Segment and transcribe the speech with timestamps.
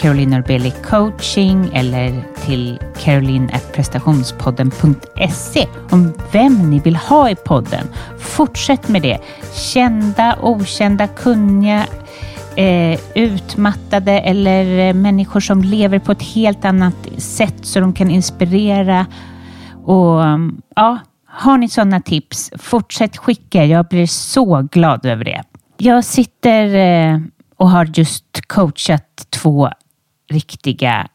[0.00, 7.86] Caroline Norbeli coaching eller till caroline.prestationspodden.se om vem ni vill ha i podden.
[8.18, 9.18] Fortsätt med det.
[9.54, 11.86] Kända, okända, kunniga,
[12.56, 18.10] eh, utmattade eller eh, människor som lever på ett helt annat sätt så de kan
[18.10, 19.06] inspirera.
[19.84, 23.64] Och mm, ja, har ni sådana tips, fortsätt skicka.
[23.64, 25.42] Jag blir så glad över det.
[25.78, 27.18] Jag sitter eh,
[27.56, 29.70] och har just coachat två
[30.30, 31.08] riktiga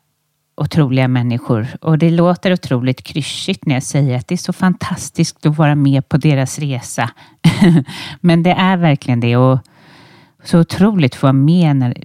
[0.58, 5.46] otroliga människor och det låter otroligt klyschigt när jag säger att det är så fantastiskt
[5.46, 7.10] att vara med på deras resa.
[8.22, 9.60] Men det är verkligen det och
[10.44, 12.04] så otroligt att få vara med när,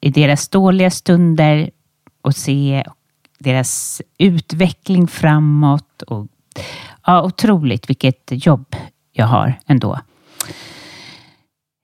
[0.00, 1.70] i deras dåliga stunder
[2.22, 2.84] och se
[3.38, 6.02] deras utveckling framåt.
[6.02, 6.26] Och,
[7.06, 8.76] ja, otroligt vilket jobb
[9.12, 9.98] jag har ändå.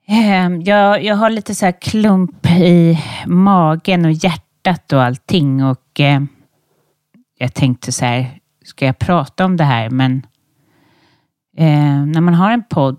[0.07, 4.44] Ehm, jag, jag har lite så klump i magen och hjärtat
[4.93, 6.23] och allting och eh,
[7.39, 9.91] jag tänkte så här, ska jag prata om det här?
[9.91, 10.27] Men
[11.57, 12.99] eh, när man har en podd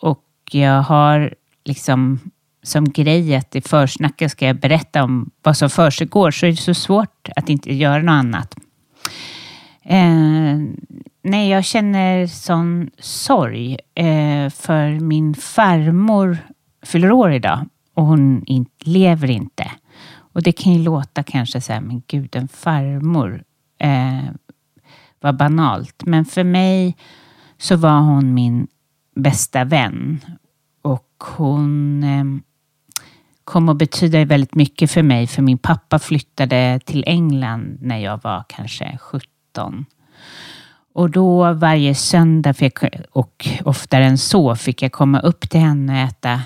[0.00, 1.34] och jag har
[1.64, 2.20] liksom
[2.62, 6.56] som grej att i försnacket ska jag berätta om vad som försiggår så är det
[6.56, 8.54] så svårt att inte göra något annat.
[9.82, 10.58] Eh,
[11.22, 16.38] nej, jag känner sån sorg eh, för min farmor
[16.82, 19.70] fyller år idag och hon in, lever inte.
[20.34, 23.44] Och det kan ju låta kanske så här, men gud, en farmor.
[23.78, 24.24] Eh,
[25.20, 26.02] vad banalt.
[26.06, 26.96] Men för mig
[27.58, 28.66] så var hon min
[29.16, 30.20] bästa vän.
[30.82, 32.24] Och hon eh,
[33.44, 35.26] kom att betyda väldigt mycket för mig.
[35.26, 39.86] För min pappa flyttade till England när jag var kanske 17.
[40.94, 42.78] Och då varje söndag fick,
[43.10, 46.42] och oftare än så fick jag komma upp till henne och äta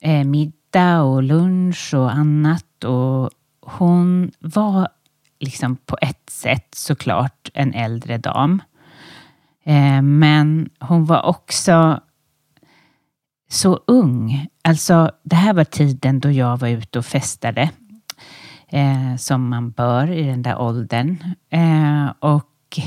[0.00, 2.64] eh, middag och lunch och annat.
[2.84, 3.30] Och
[3.60, 4.88] hon var
[5.40, 8.62] liksom på ett sätt såklart en äldre dam.
[9.64, 12.00] Eh, men hon var också
[13.50, 14.48] så ung.
[14.62, 17.70] Alltså, det här var tiden då jag var ute och festade.
[18.68, 21.34] Eh, som man bör i den där åldern.
[21.50, 22.80] Eh, och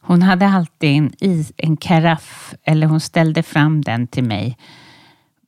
[0.00, 4.56] hon hade alltid en, is, en karaff, eller hon ställde fram den till mig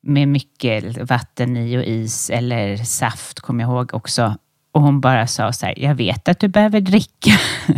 [0.04, 4.37] med mycket vatten i och is eller saft, kommer jag ihåg också.
[4.72, 7.31] Och hon bara sa så här, jag vet att du behöver dricka.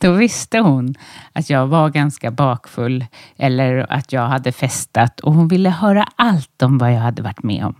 [0.00, 0.94] Då visste hon
[1.32, 3.04] att jag var ganska bakfull
[3.36, 7.42] eller att jag hade festat och hon ville höra allt om vad jag hade varit
[7.42, 7.74] med om.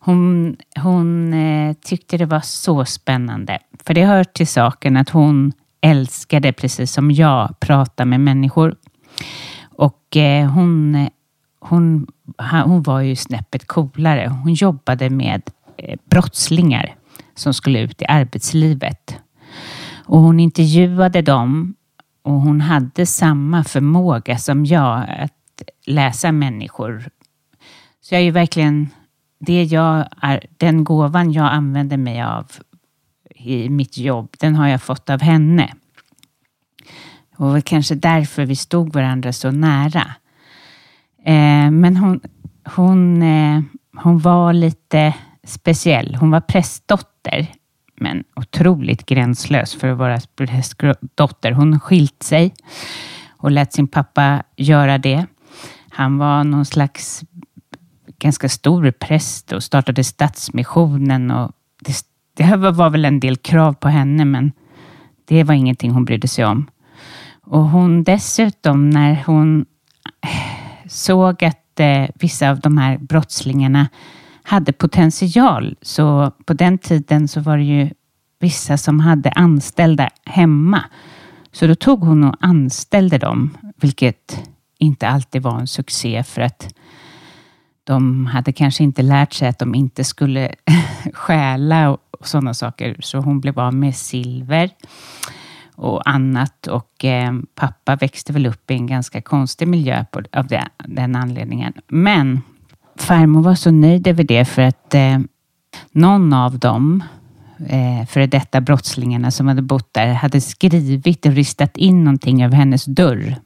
[0.00, 3.58] Hon, hon eh, tyckte det var så spännande.
[3.84, 8.76] För det hör till saken att hon älskade, precis som jag, prata med människor.
[9.76, 11.08] Och eh, hon,
[11.60, 12.06] hon,
[12.64, 14.28] hon var ju snäppet coolare.
[14.42, 15.42] Hon jobbade med
[15.76, 16.94] eh, brottslingar
[17.34, 19.18] som skulle ut i arbetslivet.
[20.04, 21.74] Och hon intervjuade dem
[22.22, 27.08] och hon hade samma förmåga som jag att läsa människor.
[28.00, 28.88] Så jag är ju verkligen,
[29.38, 32.52] det jag är, den gåvan jag använder mig av
[33.34, 35.74] i mitt jobb, den har jag fått av henne.
[37.36, 40.14] Och kanske därför vi stod varandra så nära.
[41.24, 42.20] Eh, men hon,
[42.76, 43.62] hon, eh,
[43.96, 45.14] hon var lite
[45.44, 46.14] speciell.
[46.14, 47.48] Hon var prästdotter
[48.00, 51.52] men otroligt gränslös för att vara prästdotter.
[51.52, 52.54] Hon skilt sig
[53.36, 55.26] och lät sin pappa göra det.
[55.90, 57.24] Han var någon slags
[58.18, 61.94] ganska stor präst och startade Stadsmissionen och det,
[62.36, 64.52] det var väl en del krav på henne men
[65.24, 66.66] det var ingenting hon brydde sig om.
[67.42, 69.66] Och hon dessutom när hon
[70.94, 73.88] såg att eh, vissa av de här brottslingarna
[74.42, 75.76] hade potential.
[75.82, 77.90] Så på den tiden så var det ju
[78.38, 80.84] vissa som hade anställda hemma.
[81.52, 84.40] Så då tog hon och anställde dem, vilket
[84.78, 86.74] inte alltid var en succé för att
[87.84, 90.54] de hade kanske inte lärt sig att de inte skulle
[91.14, 92.96] stjäla och sådana saker.
[93.00, 94.70] Så hon blev av med silver
[95.74, 100.46] och annat och eh, pappa växte väl upp i en ganska konstig miljö på, av
[100.46, 101.72] det, den anledningen.
[101.88, 102.40] Men
[102.96, 105.18] farmor var så nöjd över det för att eh,
[105.92, 107.04] någon av dem,
[107.68, 112.56] eh, före detta brottslingarna som hade bott där, hade skrivit och ristat in någonting över
[112.56, 113.36] hennes dörr.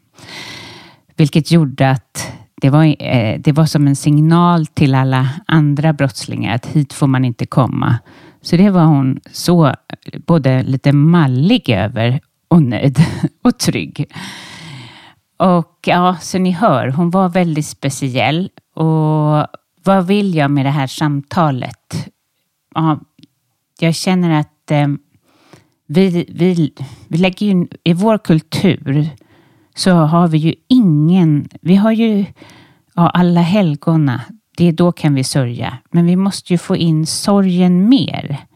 [1.17, 6.55] vilket gjorde att det var, eh, det var som en signal till alla andra brottslingar
[6.55, 7.99] att hit får man inte komma.
[8.43, 9.75] Så det var hon så
[10.27, 12.99] både lite mallig över och nöjd
[13.43, 14.13] och trygg.
[15.37, 18.51] Och ja, så ni hör, hon var väldigt speciell.
[18.75, 19.47] Och
[19.85, 22.09] vad vill jag med det här samtalet?
[22.75, 23.01] Ja,
[23.79, 24.89] jag känner att eh,
[25.87, 26.73] vi, vi,
[27.09, 29.11] vi lägger ju, i vår kultur
[29.75, 32.25] så har vi ju ingen, vi har ju
[32.95, 34.21] ja, alla helgona,
[34.59, 35.79] det är då kan vi sörja.
[35.91, 38.47] Men vi måste ju få in sorgen mer.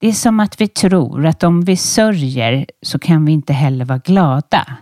[0.00, 3.84] Det är som att vi tror att om vi sörjer så kan vi inte heller
[3.84, 4.76] vara glada.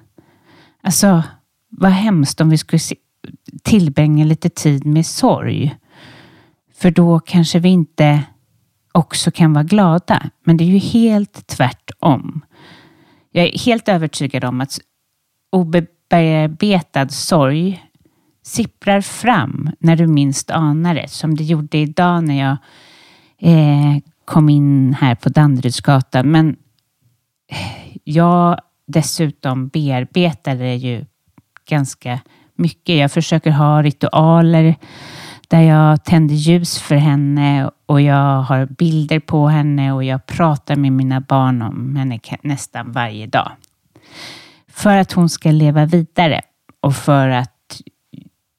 [0.82, 1.22] Alltså,
[1.70, 2.81] vad hemskt om vi skulle
[3.62, 5.76] tillbringa lite tid med sorg.
[6.75, 8.22] För då kanske vi inte
[8.93, 10.31] också kan vara glada.
[10.44, 12.44] Men det är ju helt tvärtom.
[13.31, 14.78] Jag är helt övertygad om att
[15.52, 17.88] obearbetad sorg
[18.48, 21.08] sipprar fram när du minst anar det.
[21.08, 22.56] Som det gjorde idag när jag
[23.38, 26.30] eh, kom in här på Danderydsgatan.
[26.30, 26.56] Men
[27.50, 31.04] eh, jag dessutom bearbetar det ju
[31.68, 32.20] ganska
[32.54, 32.96] mycket.
[32.96, 34.76] Jag försöker ha ritualer
[35.48, 40.76] där jag tänder ljus för henne och jag har bilder på henne och jag pratar
[40.76, 43.50] med mina barn om henne nästan varje dag.
[44.68, 46.40] För att hon ska leva vidare
[46.80, 47.57] och för att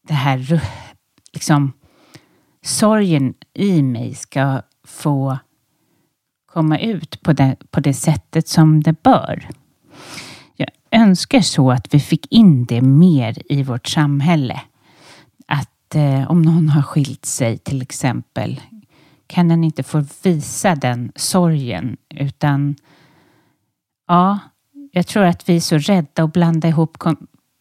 [0.09, 0.61] det här
[1.33, 1.73] liksom
[2.61, 5.37] sorgen i mig ska få
[6.45, 9.49] komma ut på det, på det sättet som det bör.
[10.55, 14.61] Jag önskar så att vi fick in det mer i vårt samhälle.
[15.47, 18.61] Att eh, om någon har skilt sig till exempel
[19.27, 22.75] kan den inte få visa den sorgen utan
[24.07, 24.39] ja,
[24.91, 26.97] jag tror att vi är så rädda att blanda ihop,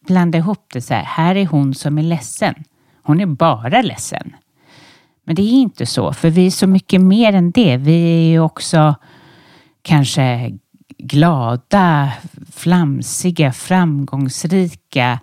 [0.09, 1.03] blanda ihop det så här.
[1.03, 2.55] Här är hon som är ledsen.
[3.03, 4.35] Hon är bara ledsen.
[5.23, 7.77] Men det är inte så, för vi är så mycket mer än det.
[7.77, 8.95] Vi är ju också
[9.81, 10.51] kanske
[10.97, 12.11] glada,
[12.55, 15.19] flamsiga, framgångsrika.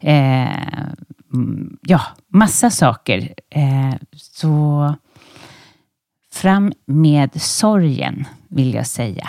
[0.00, 0.78] Eh,
[1.34, 3.34] mm, ja, massa saker.
[3.50, 4.94] Eh, så
[6.32, 9.28] fram med sorgen, vill jag säga.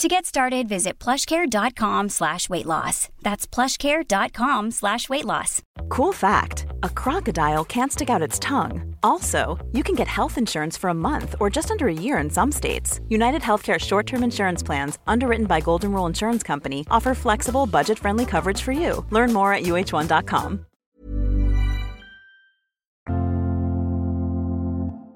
[0.00, 3.10] To get started, visit plushcare.com slash weight loss.
[3.20, 5.60] That's plushcare.com slash weight loss.
[5.90, 8.96] Cool fact a crocodile can't stick out its tongue.
[9.02, 12.30] Also, you can get health insurance for a month or just under a year in
[12.30, 13.00] some states.
[13.10, 17.98] United Healthcare short term insurance plans, underwritten by Golden Rule Insurance Company, offer flexible, budget
[17.98, 19.04] friendly coverage for you.
[19.10, 20.64] Learn more at uh1.com.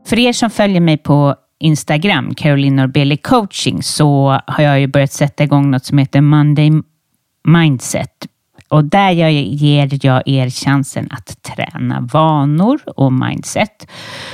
[0.07, 5.13] För er som följer mig på Instagram, Caroline Norbeli coaching, så har jag ju börjat
[5.13, 6.71] sätta igång något som heter Monday
[7.49, 8.27] Mindset.
[8.69, 13.87] Och där jag ger jag er chansen att träna vanor och mindset.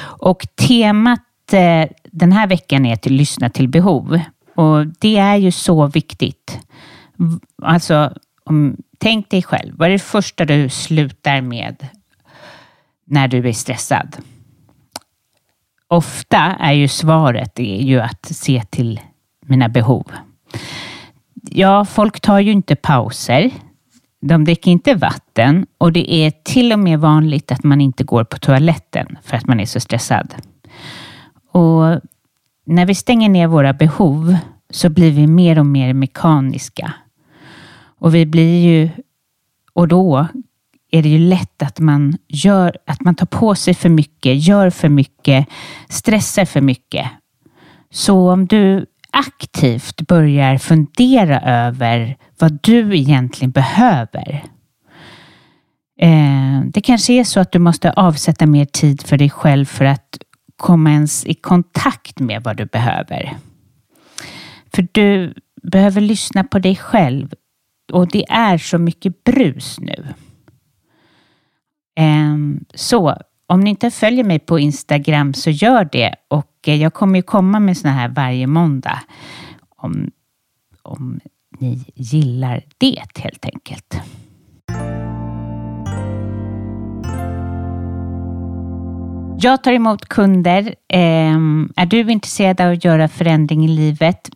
[0.02, 4.20] Och temat eh, den här veckan är att lyssna till behov.
[4.54, 6.60] Och det är ju så viktigt.
[7.62, 8.12] Alltså,
[8.44, 11.86] om, tänk dig själv, vad är det första du slutar med
[13.04, 14.16] när du är stressad?
[15.90, 19.00] Ofta är ju svaret är ju att se till
[19.46, 20.12] mina behov.
[21.50, 23.50] Ja, folk tar ju inte pauser.
[24.20, 28.24] de dricker inte vatten och det är till och med vanligt att man inte går
[28.24, 30.34] på toaletten för att man är så stressad.
[31.50, 32.00] Och
[32.64, 34.36] när vi stänger ner våra behov
[34.70, 36.92] så blir vi mer och mer mekaniska.
[37.98, 38.90] Och vi blir ju,
[39.72, 40.26] och då
[40.90, 44.70] är det ju lätt att man gör, att man tar på sig för mycket, gör
[44.70, 45.46] för mycket,
[45.88, 47.06] stressar för mycket.
[47.90, 54.44] Så om du aktivt börjar fundera över vad du egentligen behöver.
[56.00, 59.84] Eh, det kanske är så att du måste avsätta mer tid för dig själv för
[59.84, 60.18] att
[60.56, 63.36] komma ens i kontakt med vad du behöver.
[64.74, 67.34] För du behöver lyssna på dig själv
[67.92, 70.06] och det är så mycket brus nu.
[71.96, 73.16] Ehm, så
[73.46, 77.22] om ni inte följer mig på Instagram så gör det och eh, jag kommer ju
[77.22, 78.98] komma med såna här varje måndag.
[79.76, 80.10] Om,
[80.82, 81.20] om
[81.58, 84.00] ni gillar det helt enkelt.
[89.42, 90.74] Jag tar emot kunder.
[90.88, 94.30] Ehm, är du intresserad av att göra förändring i livet?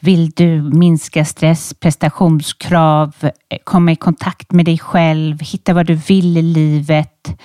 [0.00, 5.94] Vill du minska stress, prestationskrav, eh, komma i kontakt med dig själv, hitta vad du
[5.94, 7.40] vill i livet?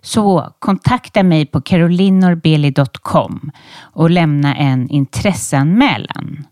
[0.00, 6.46] Så kontakta mig på carolinorbeli.com och lämna en intresseanmälan.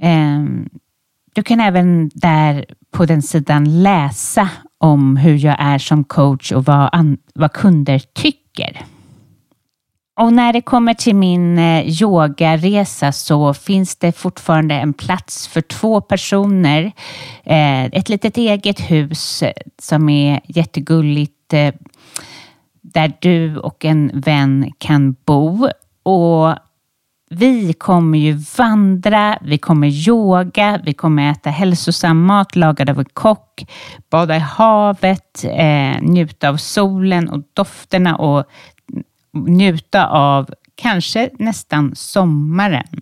[0.00, 0.68] Ehm,
[1.34, 4.48] du kan även där på den sidan läsa
[4.78, 8.86] om hur jag är som coach och vad, vad kunder tycker.
[10.20, 15.60] Och när det kommer till min eh, yogaresa så finns det fortfarande en plats för
[15.60, 16.92] två personer.
[17.44, 21.54] Eh, ett litet eget hus eh, som är jättegulligt
[22.82, 25.68] där du och en vän kan bo.
[26.02, 26.54] Och
[27.30, 33.04] vi kommer ju vandra, vi kommer yoga, vi kommer äta hälsosam mat lagad av en
[33.12, 33.64] kock,
[34.10, 38.44] bada i havet, eh, njuta av solen och dofterna och
[39.32, 43.00] njuta av kanske nästan sommaren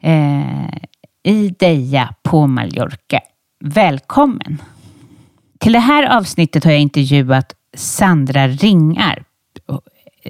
[0.00, 0.74] eh,
[1.22, 3.20] i Deja på Mallorca.
[3.64, 4.62] Välkommen!
[5.60, 9.26] Till det här avsnittet har jag intervjuat Sandra Ringarp.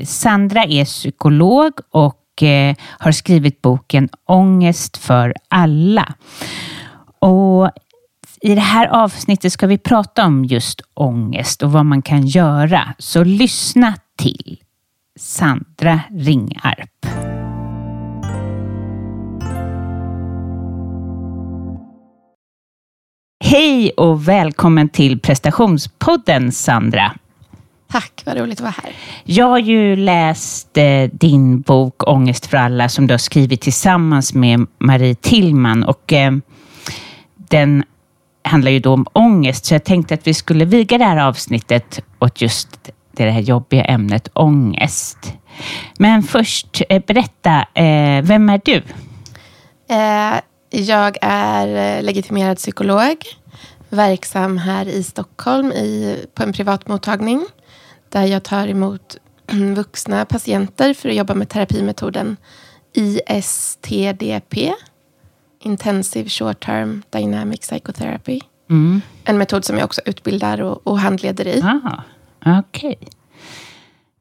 [0.04, 6.14] Sandra är psykolog och eh, har skrivit boken Ångest för alla.
[7.18, 7.70] Och
[8.40, 12.94] i det här avsnittet ska vi prata om just ångest och vad man kan göra.
[12.98, 14.58] Så lyssna till
[15.18, 17.06] Sandra Ringarp.
[23.44, 27.12] Hej och välkommen till prestationspodden Sandra.
[27.88, 28.92] Tack, vad roligt att vara här.
[29.24, 34.34] Jag har ju läst eh, din bok Ångest för alla som du har skrivit tillsammans
[34.34, 36.32] med Marie Tillman och eh,
[37.36, 37.84] den
[38.44, 42.00] handlar ju då om ångest så jag tänkte att vi skulle viga det här avsnittet
[42.18, 45.34] åt just det här jobbiga ämnet ångest.
[45.98, 48.82] Men först, eh, berätta, eh, vem är du?
[49.88, 50.40] Eh,
[50.70, 53.16] jag är legitimerad psykolog,
[53.88, 57.46] verksam här i Stockholm i, på en privat mottagning
[58.08, 59.16] där jag tar emot
[59.76, 62.36] vuxna patienter för att jobba med terapimetoden
[62.92, 64.72] ISTDP,
[65.60, 68.40] Intensive Short Term Dynamic Psychotherapy.
[68.70, 69.00] Mm.
[69.24, 71.62] En metod som jag också utbildar och, och handleder i.
[71.62, 72.02] Ah.
[72.46, 72.96] Okej.
[73.00, 73.08] Okay.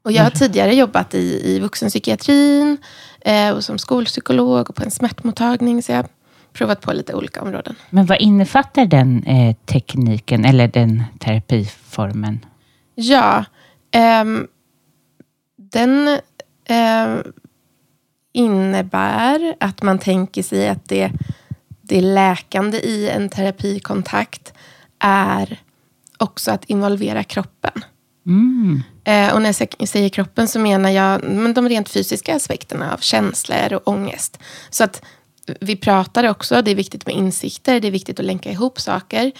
[0.02, 2.78] Och jag har tidigare jobbat i, i vuxenpsykiatrin
[3.20, 5.82] eh, och som skolpsykolog och på en smärtmottagning.
[5.82, 6.08] Så jag har
[6.52, 7.74] provat på lite olika områden.
[7.90, 12.44] Men vad innefattar den eh, tekniken eller den terapiformen?
[12.94, 13.44] Ja,
[13.90, 14.24] eh,
[15.56, 16.18] den
[18.32, 21.12] innebär att man tänker sig att det,
[21.82, 24.52] det läkande i en terapikontakt
[24.98, 25.60] är
[26.18, 27.84] också att involvera kroppen.
[28.26, 28.82] Mm.
[29.04, 31.20] Eh, och när jag säger kroppen så menar jag
[31.54, 34.38] de rent fysiska aspekterna av känslor och ångest.
[34.70, 35.02] Så att
[35.60, 39.32] vi pratar också, det är viktigt med insikter, det är viktigt att länka ihop saker.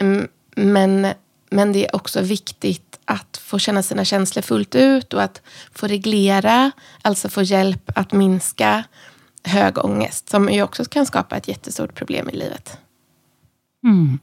[0.00, 1.06] Mm, men,
[1.50, 5.42] men det är också viktigt att få känna sina känslor fullt ut och att
[5.74, 6.70] få reglera,
[7.02, 8.84] alltså få hjälp att minska
[9.44, 12.78] hög ångest som ju också kan skapa ett jättestort problem i livet.
[13.84, 14.18] Mm.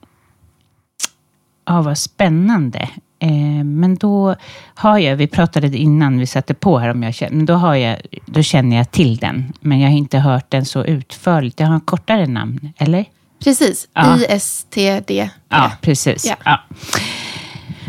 [1.66, 2.90] Ja, vad spännande.
[3.20, 4.36] Eh, men då
[4.76, 7.98] har jag, vi pratade innan vi satte på här om jag känner, då, har jag,
[8.26, 9.54] då känner jag till den.
[9.60, 11.60] Men jag har inte hört den så utförligt.
[11.60, 13.06] Jag har en kortare namn, eller?
[13.44, 14.18] Precis, ja.
[14.30, 15.12] ISTD.
[15.50, 16.26] Ja, precis.
[16.26, 16.36] Ja.
[16.46, 16.60] ja.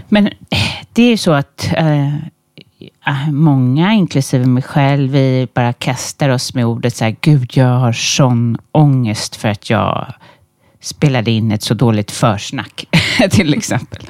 [0.09, 0.33] Men eh,
[0.93, 6.67] det är ju så att äh, många, inklusive mig själv, vi bara kastar oss med
[6.67, 10.15] ordet så här, gud, jag har sån ångest för att jag
[10.81, 12.87] spelade in ett så dåligt försnack.
[13.31, 14.07] till exempel.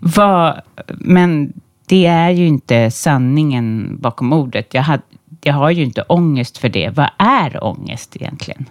[0.00, 1.52] Var, men
[1.86, 4.74] det är ju inte sanningen bakom ordet.
[4.74, 5.00] Jag, had,
[5.40, 6.90] jag har ju inte ångest för det.
[6.90, 8.68] Vad är ångest egentligen?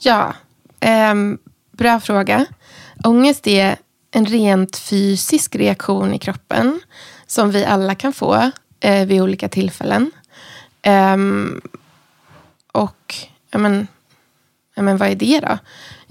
[0.00, 0.34] Ja,
[0.80, 1.38] ehm,
[1.72, 2.46] bra fråga.
[3.04, 3.76] Ångest är
[4.10, 6.80] en rent fysisk reaktion i kroppen
[7.26, 8.50] som vi alla kan få
[8.80, 10.10] eh, vid olika tillfällen.
[10.82, 11.60] Ehm,
[12.72, 13.14] och
[13.50, 13.86] ja, men,
[14.74, 15.58] ja, men vad är det då?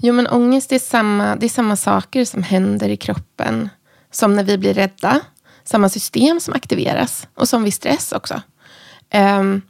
[0.02, 3.68] Jo, men ångest är samma, det är samma saker som händer i kroppen
[4.10, 5.20] som när vi blir rädda.
[5.64, 8.42] Samma system som aktiveras och som vid stress också.
[9.14, 9.62] Um,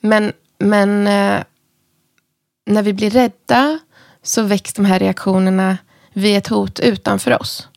[0.00, 1.42] men men uh,
[2.66, 3.78] när vi blir rädda
[4.22, 5.78] så väcks de här reaktionerna
[6.12, 7.68] vid ett hot utanför oss.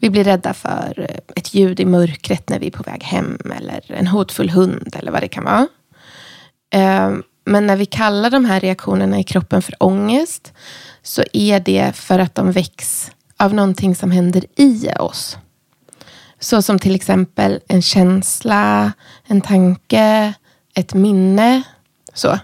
[0.00, 3.38] Vi blir rädda för eh, ett ljud i mörkret när vi är på väg hem
[3.56, 5.66] eller en hotfull hund eller vad det kan vara.
[7.06, 10.52] Um, men när vi kallar de här reaktionerna i kroppen för ångest
[11.02, 15.38] så är det för att de väcks av någonting som händer i oss.
[16.40, 18.92] Så som till exempel en känsla,
[19.26, 20.34] en tanke,
[20.74, 21.62] ett minne.
[22.14, 22.38] Så.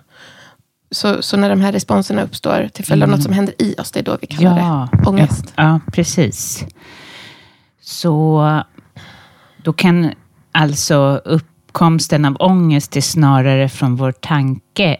[0.90, 3.16] Så, så när de här responserna uppstår till följd av Mm.
[3.18, 5.52] något som händer i oss, det är då vi kallar Ja, det ångest.
[5.56, 6.64] Ja, precis.
[7.80, 8.62] Så
[9.64, 10.12] då kan
[10.52, 14.96] alltså uppkomsten av ångest är snarare från vår tanke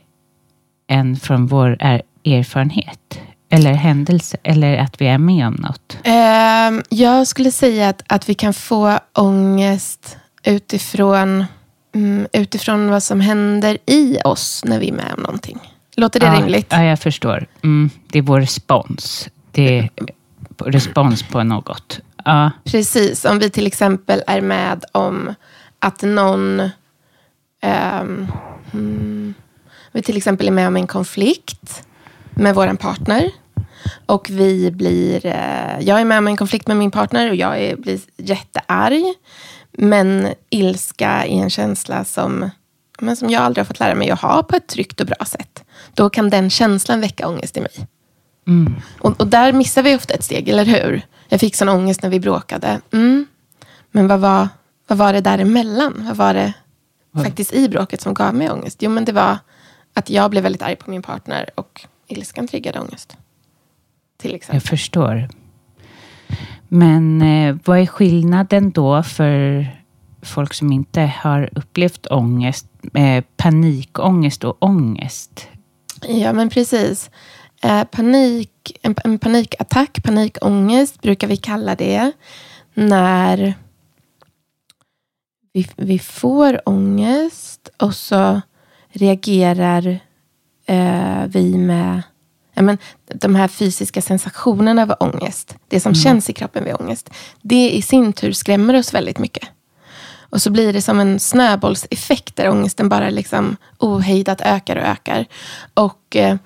[0.88, 3.18] än från vår er- erfarenhet
[3.54, 5.99] eller händelse eller att vi är med om något.
[6.04, 11.44] Ehm, jag skulle säga att, att vi kan få ångest utifrån,
[11.94, 15.58] mm, utifrån vad som händer i oss när vi är med om någonting.
[15.96, 16.66] Låter det ja, rimligt?
[16.70, 17.46] Ja, jag förstår.
[17.62, 19.28] Mm, det är vår respons.
[19.52, 19.90] Det är
[20.58, 22.00] respons på något.
[22.25, 25.34] Ja, Precis, om vi till exempel är med om
[25.78, 26.70] att någon...
[28.73, 29.34] mm,
[29.92, 31.84] vi till exempel är med om en konflikt
[32.34, 33.30] med vår partner.
[34.06, 35.26] Och vi blir...
[35.26, 39.02] eh, jag är med om en konflikt med min partner och jag är, blir jättearg.
[39.72, 42.50] Men ilska är en känsla som,
[43.00, 45.24] men som jag aldrig har fått lära mig att ha på ett tryggt och bra
[45.26, 45.64] sätt.
[45.94, 47.87] Då kan den känslan väcka ångest i mig.
[48.98, 51.02] Och, och där missar vi ofta ett steg, eller hur?
[51.28, 52.80] Jag fick sån ångest när vi bråkade.
[52.92, 53.26] Mm.
[53.90, 54.48] Men vad var,
[54.87, 56.04] vad var det däremellan?
[56.06, 56.52] Vad var det
[57.24, 58.82] faktiskt i bråket som gav mig ångest?
[58.82, 59.38] Jo, men det var
[59.94, 63.16] att jag blev väldigt arg på min partner och ilskan triggade ångest.
[64.16, 64.57] Till exempel.
[64.57, 65.29] jag förstår.
[66.68, 69.66] Men eh, vad är skillnaden då för
[70.22, 75.48] folk som inte har upplevt ångest, eh, panikångest och ångest?
[76.09, 77.11] Ja, men precis.
[77.62, 82.12] Eh, panik, en, en panikattack, panikångest brukar vi kalla det.
[82.74, 83.55] När
[85.53, 88.40] vi, vi får ångest och så
[88.88, 90.00] reagerar
[90.66, 92.03] eh, vi med
[92.54, 95.56] ja, men, de här fysiska sensationerna av ångest.
[95.68, 97.10] Det som känns i kroppen vid ångest.
[97.42, 99.48] Det i sin tur skrämmer oss väldigt mycket.
[100.34, 105.26] Och så blir det som en snöbollseffekt där ångesten bara liksom ohejdat ökar och ökar.
[105.74, 106.36] Och eh,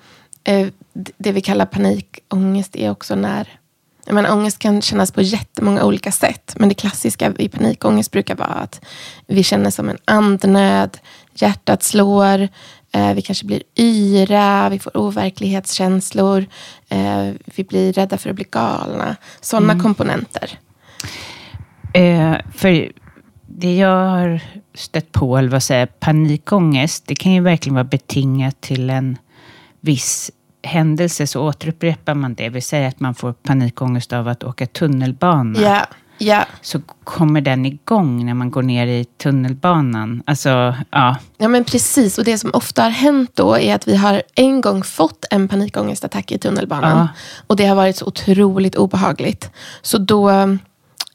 [0.43, 3.59] eh, det vi kallar panikångest är också när...
[4.05, 6.53] Jag menar, ångest kan kännas på jättemånga olika sätt.
[6.57, 8.81] Men det klassiska i panikångest brukar vara att
[9.27, 10.97] vi känner som en andnöd,
[11.33, 12.47] hjärtat slår,
[13.15, 16.45] vi kanske blir yra, vi får overklighetskänslor,
[16.89, 19.15] eh, vi blir rädda för att bli galna.
[19.41, 20.59] Sådana komponenter.
[21.93, 22.91] Eh, för
[23.47, 24.41] det jag har
[24.73, 29.17] stött på, eller vad säger panikångest, det kan ju verkligen vara betingat till en
[29.79, 30.31] viss
[30.63, 32.49] händelse, så återupprepar man det.
[32.49, 35.59] Vi säger att man får panikångest av att åka tunnelbana.
[35.59, 35.85] Ja,
[36.19, 36.45] ja.
[36.61, 40.23] Så kommer den igång när man går ner i tunnelbanan.
[40.25, 41.15] Alltså, ja.
[41.37, 44.61] Ja men precis, och det som ofta har hänt då är att vi har en
[44.61, 46.97] gång fått en panikångestattack i tunnelbanan.
[46.97, 47.07] Ja.
[47.47, 49.51] Och det har varit så otroligt obehagligt.
[49.81, 50.29] Så då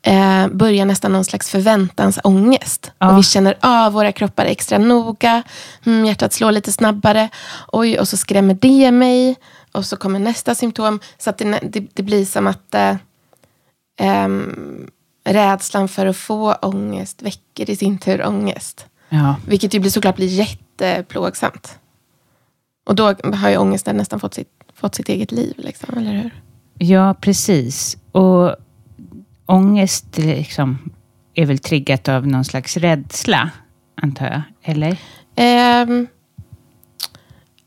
[0.03, 2.93] eh, börjar nästan någon slags förväntansångest.
[2.99, 3.11] Ja.
[3.11, 5.43] Och vi känner av våra kroppar extra noga.
[5.87, 7.29] Mm, hjärtat slår lite snabbare.
[7.73, 9.37] Oj, och så skrämmer det mig.
[9.73, 11.01] Och så kommer nästa symptom.
[11.19, 12.97] Så att det, det, det blir som att eh,
[13.97, 14.91] ehm,
[15.25, 18.87] rädslan för att få ångest väcker i sin tur ångest.
[19.09, 19.37] ja.
[19.47, 21.79] Vilket ju blir, såklart blir jätteplågsamt.
[22.87, 25.55] Och då har ju ångesten nästan fått sitt, fått sitt eget liv.
[25.57, 26.31] Liksom, eller hur?
[26.79, 27.97] Ja, precis.
[28.13, 28.57] Och
[29.47, 30.91] ångest liksom,
[31.35, 33.51] är väl triggat av någon slags rädsla,
[33.95, 34.43] antar jag?
[34.63, 34.97] Eller?
[35.37, 36.07] Ehm,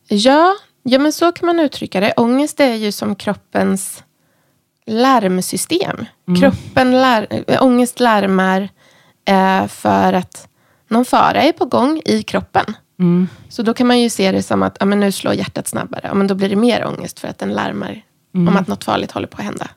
[0.08, 2.14] ja, ja, men så kan man uttrycka det.
[2.18, 4.04] Ångest är ju som kroppens
[4.88, 6.06] larmsystem.
[6.42, 8.70] Kroppen lär, äh, ångest larmar
[9.26, 10.48] eh, för att
[10.88, 12.66] någon fara är på gång i kroppen.
[13.50, 16.02] Så då kan man ju se det som att ja, men nu slår hjärtat snabbare.
[16.04, 18.02] Ja, men då blir det mer ångest för att den larmar
[18.34, 19.68] om att något farligt håller på att hända.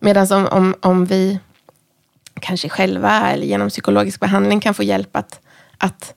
[0.00, 1.38] Medan om, om, om vi
[2.40, 5.40] kanske själva eller genom psykologisk behandling kan få hjälp att,
[5.78, 6.14] att,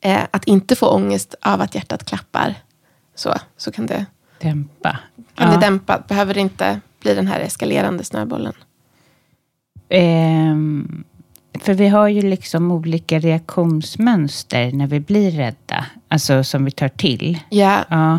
[0.00, 2.54] eh, att inte få ångest av att hjärtat klappar,
[3.14, 4.06] så, så kan det
[4.40, 4.98] Dämpa.
[5.34, 5.54] kan Ja.
[5.54, 5.98] det dämpa.
[6.08, 8.52] Behöver inte bli den här eskalerande snöbollen.
[9.88, 11.04] Ehm,
[11.60, 15.86] för vi har ju liksom olika reaktionsmönster när vi blir rädda.
[16.08, 17.38] Alltså som vi tar till.
[17.48, 18.18] Ja, Ja.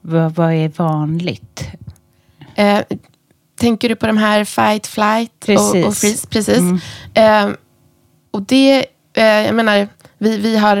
[0.00, 1.68] Vad, vad är vanligt?
[2.54, 2.80] eh,
[3.60, 5.86] tänker du på de här fight, flight och, Precis.
[5.86, 6.26] och freeze?
[6.28, 6.60] Precis.
[7.14, 7.50] Eh,
[8.30, 10.76] och det, eh, jag menar, vi, vi har...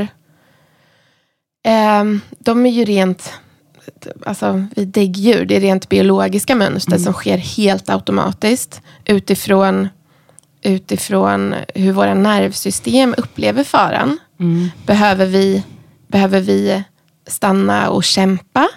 [1.64, 2.04] Eh,
[2.38, 3.32] de är ju rent...
[4.26, 5.44] Alltså, vi är däggdjur.
[5.44, 9.88] Det är rent biologiska mönster som sker helt automatiskt utifrån,
[10.62, 14.18] utifrån hur våra nervsystem upplever faran.
[14.86, 15.62] Behöver, vi,
[16.08, 16.82] behöver vi
[17.26, 18.68] stanna och kämpa?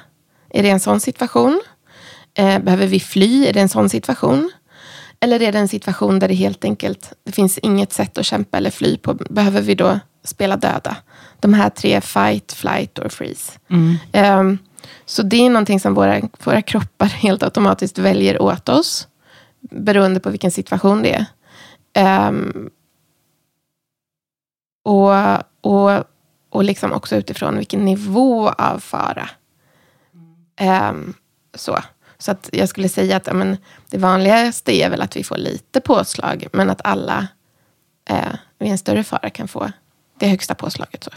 [0.49, 1.62] Är det en sån situation?
[2.38, 3.45] Eh, behöver vi fly?
[3.47, 4.52] Är det en sån situation?
[5.19, 8.58] Eller är det en situation där det helt enkelt det finns inget sätt att kämpa
[8.58, 9.13] eller fly på?
[9.13, 10.95] Behöver vi då spela döda?
[11.39, 13.52] De här tre, fight, flight or freeze.
[14.12, 14.58] Ehm,
[15.06, 19.08] så det är någonting som våra, våra kroppar helt automatiskt väljer åt oss.
[19.62, 21.26] Beroende på vilken situation det
[21.96, 22.28] är.
[22.30, 22.70] Um,
[24.84, 25.13] och,
[25.62, 26.04] och,
[26.50, 29.30] och liksom också utifrån vilken nivå av fara.
[30.92, 31.13] Um,
[31.54, 31.80] så.
[32.18, 33.58] Så att jag skulle säga att amen,
[33.89, 37.28] det vanligaste är väl att vi får lite påslag, men att alla
[38.10, 39.72] eh, vid en större fara kan få
[40.20, 41.04] det högsta påslaget.
[41.04, 41.12] Så.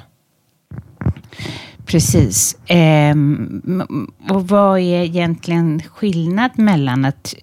[1.87, 2.57] Precis.
[2.67, 7.35] Ehm, och vad är egentligen skillnad mellan att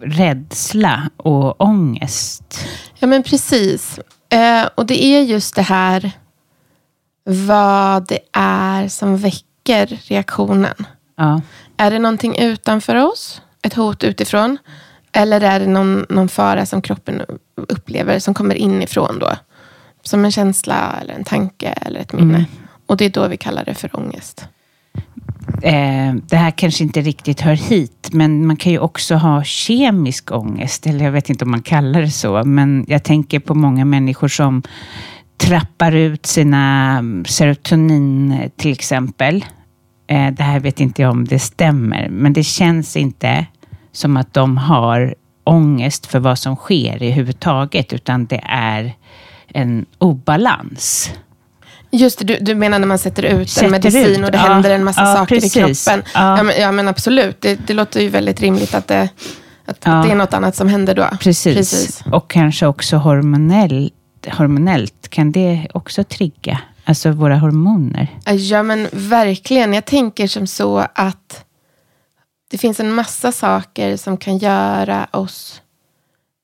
[0.00, 2.68] rädsla och ångest?
[2.98, 3.98] Ja, men precis.
[4.28, 6.12] Eh, och det är just det här
[7.24, 10.86] vad det är som väcker reaktionen.
[11.16, 11.40] Ja.
[11.76, 13.42] Är det någonting utanför oss?
[13.62, 14.58] Ett hot utifrån?
[15.12, 17.22] Eller är det någon, någon fara som kroppen
[17.54, 19.36] upplever som kommer inifrån då?
[20.02, 22.44] Som en känsla eller en tanke eller ett minne.
[22.88, 24.48] Och det är då vi kallar det för ångest.
[25.62, 30.32] Eh, det här kanske inte riktigt hör hit, men man kan ju också ha kemisk
[30.32, 30.86] ångest.
[30.86, 34.28] Eller jag vet inte om man kallar det så, men jag tänker på många människor
[34.28, 34.62] som
[35.36, 39.44] trappar ut sina mm, serotonin till exempel.
[40.06, 43.46] Eh, det här vet inte jag om det stämmer, men det känns inte
[43.92, 48.94] som att de har ångest för vad som sker i huvudtaget, utan det är
[49.48, 51.12] en obalans.
[51.90, 54.38] Just det, du, du menar när man sätter ut Sätter en medicin ut, och det
[54.38, 54.44] ja.
[54.44, 55.56] händer en massa Ja, saker precis.
[55.56, 56.02] i kroppen.
[56.14, 56.36] Ja.
[56.36, 56.42] Ja.
[56.42, 57.40] men, ja, men absolut.
[57.40, 59.08] Det, det låter ju väldigt rimligt att det,
[59.66, 61.08] att, att det är något annat som händer då.
[61.20, 62.02] Precis.
[62.12, 63.92] Och kanske också hormonell,
[64.30, 65.08] hormonellt.
[65.08, 66.60] Kan det också trigga?
[66.84, 68.08] Alltså våra hormoner.
[68.24, 69.74] Ja, men verkligen.
[69.74, 71.44] Jag tänker som så att
[72.50, 75.62] det finns en massa saker som kan göra oss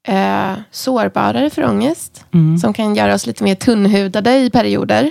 [0.08, 2.24] eh, sårbarare för ångest.
[2.60, 5.10] Som kan göra oss lite mer tunnhudade i perioder.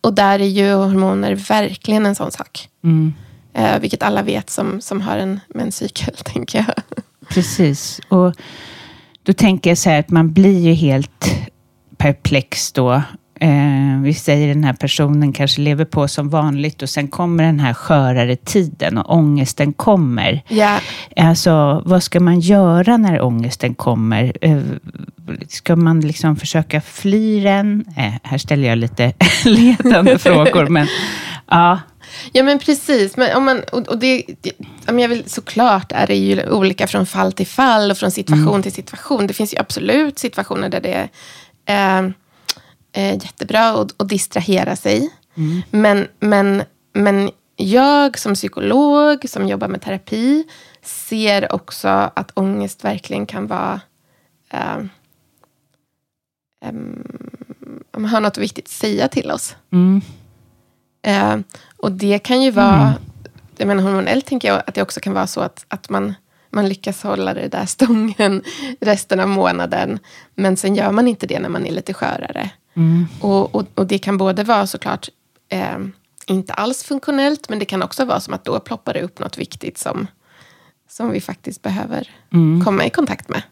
[0.00, 2.68] Och där är ju hormoner verkligen en sån sak.
[3.52, 6.74] Eh, vilket alla vet som, som har en menscykel, tänker jag.
[7.28, 8.00] Precis.
[8.08, 8.34] Och
[9.22, 11.30] då tänker jag så här att man blir ju helt
[11.96, 13.02] perplex då.
[13.40, 17.60] Eh, vi säger den här personen kanske lever på som vanligt och sen kommer den
[17.60, 20.42] här skörare tiden och ångesten kommer.
[20.48, 20.78] Ja,
[21.16, 24.32] Alltså, vad ska man göra när ångesten kommer?
[24.40, 24.58] Eh,
[25.48, 27.84] Ska man liksom försöka fly den?
[27.96, 29.12] Eh, här ställer jag lite
[29.44, 30.86] ledande frågor, men
[31.50, 31.78] ja.
[32.32, 33.16] Ja men precis.
[33.16, 34.52] Men om man, och, det, det,
[34.86, 38.72] jag vill, såklart är det ju olika från fall till fall och från situation till
[38.72, 39.26] situation.
[39.26, 41.08] Det finns ju absolut situationer där det
[41.66, 42.10] är eh,
[42.92, 45.10] eh, jättebra att, att distrahera sig.
[45.70, 50.44] Men, men, men jag som psykolog som jobbar med terapi
[50.82, 53.80] ser också att ångest verkligen kan vara
[54.52, 54.78] eh,
[57.98, 59.56] man har något viktigt att säga till oss.
[59.72, 60.00] Mm.
[61.02, 61.36] Eh,
[61.76, 62.94] och det kan ju vara,
[63.56, 66.14] jag menar hormonellt tänker jag att det också kan vara så att, att man,
[66.50, 68.42] man lyckas hålla det där stången
[68.80, 69.98] resten av månaden.
[70.34, 72.50] Men sen gör man inte det när man är lite skörare.
[73.20, 75.08] Och, och, och det kan både vara såklart
[75.48, 75.78] eh,
[76.26, 79.38] inte alls funktionellt, men det kan också vara som att då ploppar det upp något
[79.38, 80.06] viktigt som,
[80.88, 82.10] som vi faktiskt behöver
[82.64, 83.42] komma i kontakt med.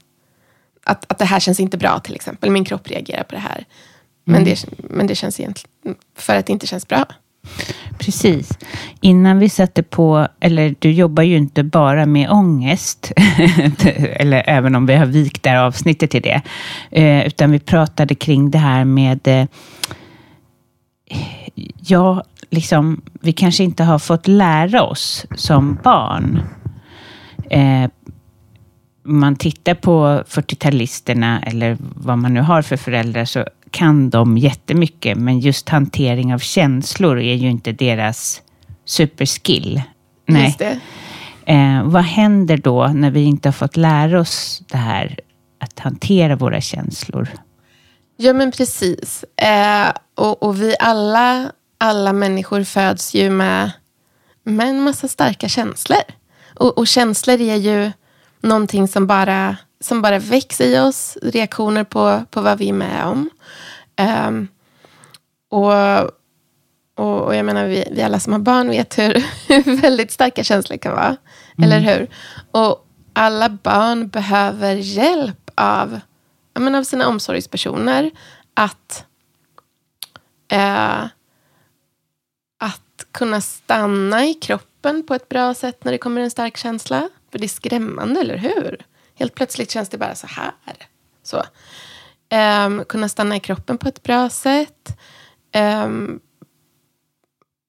[0.85, 3.65] Att, att det här känns inte bra till exempel, min kropp reagerar på det här.
[4.25, 7.07] Men, det, men det känns egentligen för att det inte känns bra.
[7.99, 8.59] Precis.
[9.01, 13.13] Innan vi satte på, eller du jobbar ju inte bara med ångest,
[14.17, 16.43] eller även om vi har vikt det här avsnittet till det,
[16.91, 19.47] eh, utan vi pratade kring det här med, eh,
[21.87, 26.43] ja, liksom, vi kanske inte har fått lära oss som barn
[27.51, 27.91] eh,
[29.07, 33.45] man tittar på 40-talisterna eller vad man nu har för föräldrar så
[33.77, 38.43] kan de jättemycket, men just hantering av känslor är ju inte deras
[38.85, 39.83] superskill.
[40.27, 40.81] Nej.
[41.47, 45.21] Eh, vad händer då när vi inte har fått lära oss det här,
[45.61, 47.29] att hantera våra känslor?
[48.17, 49.25] Ja, men precis.
[49.37, 53.71] Eh, och, och vi alla, alla människor föds ju med,
[54.45, 56.03] med en massa starka känslor.
[56.55, 57.93] Och, och känslor är ju
[58.41, 61.19] någonting som bara, som bara växer i oss.
[61.23, 63.31] Reaktioner på, på vad vi är med om.
[64.01, 64.49] Um,
[65.49, 65.73] och,
[66.95, 69.15] och, och, jag menar, vi, vi alla som har barn vet hur,
[69.49, 71.17] hur väldigt starka känslor kan vara.
[71.59, 71.73] Mm.
[71.73, 72.09] Eller hur?
[72.51, 76.01] Och alla barn behöver hjälp av,
[76.55, 78.11] menar, av sina omsorgspersoner
[78.55, 79.05] att,
[80.49, 81.05] eh,
[82.59, 87.09] att kunna stanna i kroppen på ett bra sätt när det kommer en stark känsla.
[87.31, 88.87] För det är skrämmande, eller hur?
[89.15, 90.53] Helt plötsligt känns det bara så här.
[91.23, 91.43] Så.
[92.67, 94.99] Um, kunna stanna i kroppen på ett bra sätt.
[95.85, 96.21] Um,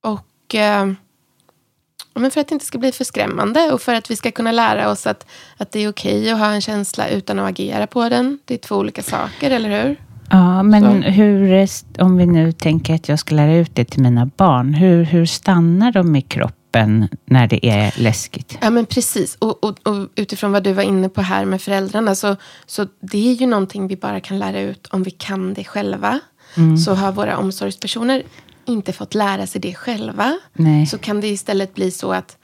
[0.03, 0.95] och um,
[2.19, 4.51] men för att det inte ska bli för skrämmande och för att vi ska kunna
[4.51, 7.87] lära oss att, att det är okej okay att ha en känsla utan att agera
[7.87, 8.39] på den.
[8.45, 9.95] Det är två olika saker, eller hur?
[10.29, 11.67] Ja, men hur,
[11.99, 15.25] om vi nu tänker att jag ska lära ut det till mina barn, hur, hur
[15.25, 16.66] stannar de i kroppen?
[16.77, 18.57] Kroppen när det är läskigt.
[18.61, 19.35] Ja, men precis.
[19.35, 22.35] Och, och, och, utifrån vad du var inne på här med föräldrarna, så,
[22.65, 26.19] så det är ju någonting vi bara kan lära ut om vi kan det själva.
[26.57, 26.77] Mm.
[26.77, 28.23] Så har våra omsorgspersoner
[28.65, 30.85] inte fått lära sig det själva, Nej.
[30.85, 32.37] så kan det istället bli så att,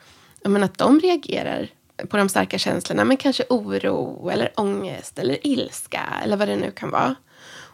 [0.46, 1.69] menar, att de reagerar
[2.10, 6.72] på de starka känslorna, men kanske oro eller ångest eller ilska eller vad det nu
[6.72, 7.15] kan vara.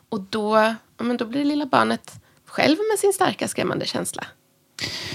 [0.10, 2.12] Och då, men då blir det lilla barnet
[2.46, 4.24] själv med sin starka skrämmande känsla.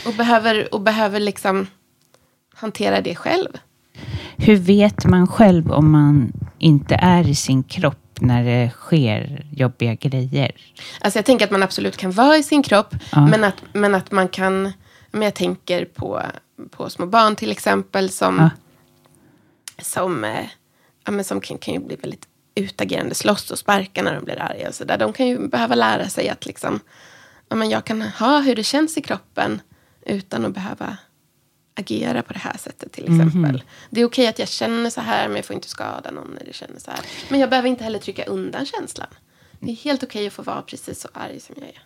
[0.06, 1.66] Och behöver, och behöver liksom
[2.54, 3.48] hantera det själv.
[4.36, 9.94] Hur vet man själv om man inte är i sin kropp när det sker jobbiga
[9.94, 10.52] grejer?
[11.00, 13.26] Alltså jag tänker att man absolut kan vara i sin kropp, ja.
[13.26, 14.72] men, att, men att man kan...
[15.10, 16.22] Men jag tänker på,
[16.70, 18.50] på små barn till exempel som, ja.
[19.82, 20.46] som, eh,
[21.04, 24.42] ja, men som kan, kan ju bli väldigt utagerande, slåss och sparka när de blir
[24.42, 24.68] arga.
[24.68, 24.98] Och så där.
[24.98, 26.80] De kan ju behöva lära sig att liksom,
[27.48, 29.60] ja, men jag kan ha hur det känns i kroppen
[30.06, 30.96] utan att behöva
[31.74, 33.20] agera på det här sättet till mhm.
[33.20, 33.50] exempel.
[33.50, 33.60] Mm.
[33.90, 36.44] Det är okej att jag känner så här men jag får inte skada någon när
[36.44, 37.00] det känner så här.
[37.28, 39.08] Men jag behöver inte heller trycka undan känslan.
[39.60, 41.82] Det är helt okej att få vara precis så arg som jag är.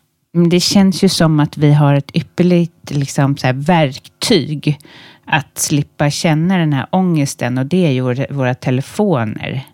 [0.51, 4.79] Det känns ju som att vi har ett ypperligt liksom, så verktyg
[5.27, 9.67] att slippa känna den här ångesten och det är ju våra telefoner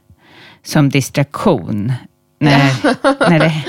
[0.63, 1.93] som distraktion.
[2.41, 2.61] När,
[3.31, 3.65] när det,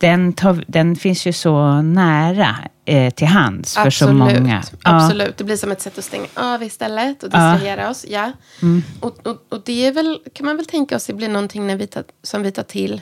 [0.00, 4.62] den, tar, den finns ju så nära eh, till hands för absolut, så många.
[4.82, 5.34] Absolut, ja.
[5.36, 7.90] det blir som ett sätt att stänga av istället och distrahera ja.
[7.90, 8.06] oss.
[8.08, 8.32] Ja.
[8.62, 8.82] Mm.
[9.00, 11.76] Och, och, och, det är väl, kan man väl tänka oss, det blir någonting när
[11.76, 13.00] vi tar, som vi tar till.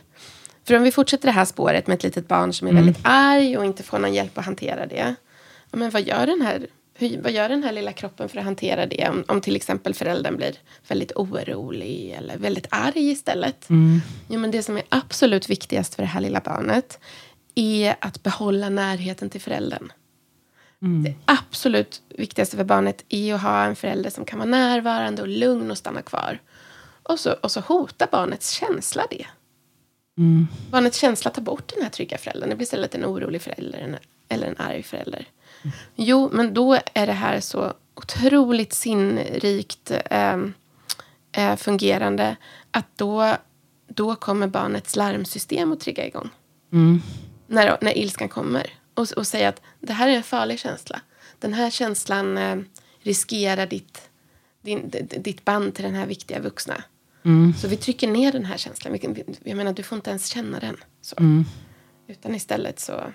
[0.67, 2.85] För om vi fortsätter det här spåret med ett litet barn som är mm.
[2.85, 5.15] väldigt arg och inte får någon hjälp att hantera det.
[5.73, 6.67] Men vad gör den här
[6.99, 9.09] hur, vad gör den här lilla kroppen för att hantera det?
[9.09, 10.55] Om, om till exempel föräldern blir
[10.89, 13.71] väldigt orolig eller väldigt arg istället.
[13.71, 14.01] Mm.
[14.29, 16.99] Jo, men det som är absolut viktigast för det här lilla barnet
[17.55, 19.93] är att behålla närheten till föräldern.
[20.83, 21.03] Mm.
[21.03, 25.29] Det absolut viktigaste för barnet är att ha en förälder som kan vara närvarande och
[25.29, 26.39] lugn och stanna kvar.
[27.03, 29.27] Och så, och så hotar barnets känsla det.
[30.19, 30.47] Mm.
[30.71, 32.49] Barnets känsla tar bort den här trygga föräldern.
[32.49, 35.27] Det blir istället en orolig förälder eller en arg förälder.
[35.97, 40.37] Jo, men då är det här så otroligt sinnrikt eh,
[41.33, 42.37] eh, fungerande
[42.71, 43.37] att då,
[43.89, 46.31] då kommer barnets larmsystem att trigga igång.
[46.73, 47.03] Mm.
[47.47, 48.71] När, när ilskan kommer.
[48.95, 51.01] Och, och säga att det här är en farlig känsla.
[51.39, 52.57] Den här känslan eh,
[53.01, 54.01] riskerar ditt,
[54.63, 56.83] din, ditt band till den här viktiga vuxna.
[57.25, 57.55] Mm.
[57.55, 58.99] Så vi trycker ner den här känslan.
[59.45, 60.77] Jag menar, du får inte ens känna den.
[61.01, 61.17] Så.
[61.19, 61.45] Mm.
[62.07, 63.13] Utan istället så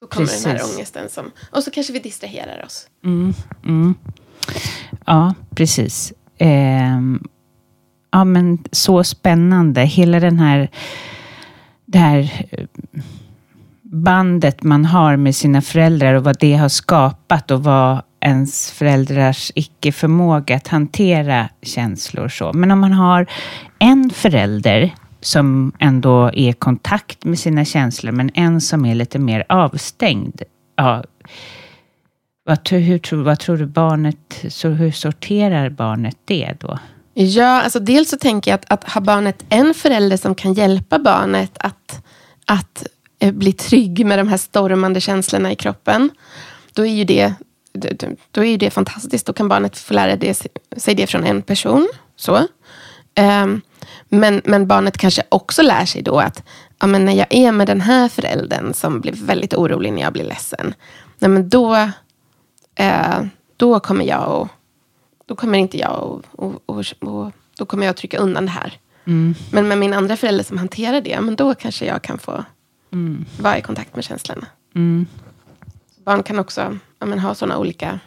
[0.00, 0.44] så kommer Precis.
[0.44, 1.08] den här ångesten.
[1.08, 2.88] Som, och så kanske vi distraherar oss.
[3.04, 3.34] Mm,
[3.64, 3.94] mm.
[5.06, 6.12] Ja, precis.
[6.38, 7.00] Eh,
[8.10, 9.80] ja, men så spännande.
[9.80, 10.70] Hela den här,
[11.86, 12.66] det här eh,
[13.82, 19.52] bandet man har med sina föräldrar och vad det har skapat och vad ens föräldrars
[19.54, 22.28] icke-förmåga att hantera känslor.
[22.28, 22.52] Så.
[22.52, 23.26] Men om man har
[23.78, 29.18] en förälder som ändå är i kontakt med sina känslor, men en som är lite
[29.18, 30.42] mer avstängd.
[30.76, 31.04] Ja,
[32.44, 36.78] vad, hur, vad tror du barnet, så hur sorterar barnet det då?
[37.14, 40.98] Ja, alltså dels så tänker jag att, att ha barnet en förälder som kan hjälpa
[40.98, 42.06] barnet att,
[42.46, 42.86] att
[43.18, 46.10] eh, bli trygg med de här stormande känslorna i kroppen.
[46.72, 47.34] Då är ju det
[48.30, 49.26] då är det fantastiskt.
[49.26, 51.88] Då kan barnet få lära det, sig det från en person.
[52.16, 52.36] Så.
[53.42, 53.60] Um,
[54.08, 56.42] men, men barnet kanske också lär sig då att
[56.78, 60.12] ja, men när jag är med den här föräldern som blir väldigt orolig när jag
[60.12, 60.74] blir ledsen.
[61.18, 61.90] Nej, men då,
[62.74, 63.20] eh,
[63.56, 64.48] då kommer jag och,
[65.26, 68.52] då kommer inte jag och, och, och, och då kommer jag att trycka undan det
[68.52, 68.78] här.
[69.04, 69.34] Mm.
[69.52, 72.44] Men med min andra förälder som hanterar det, men då kanske jag kan få
[72.92, 73.24] mm.
[73.40, 74.46] vara i kontakt med känslorna.
[74.74, 75.06] Mm.
[76.04, 78.00] Barn kan också ja, men, ha sådana olika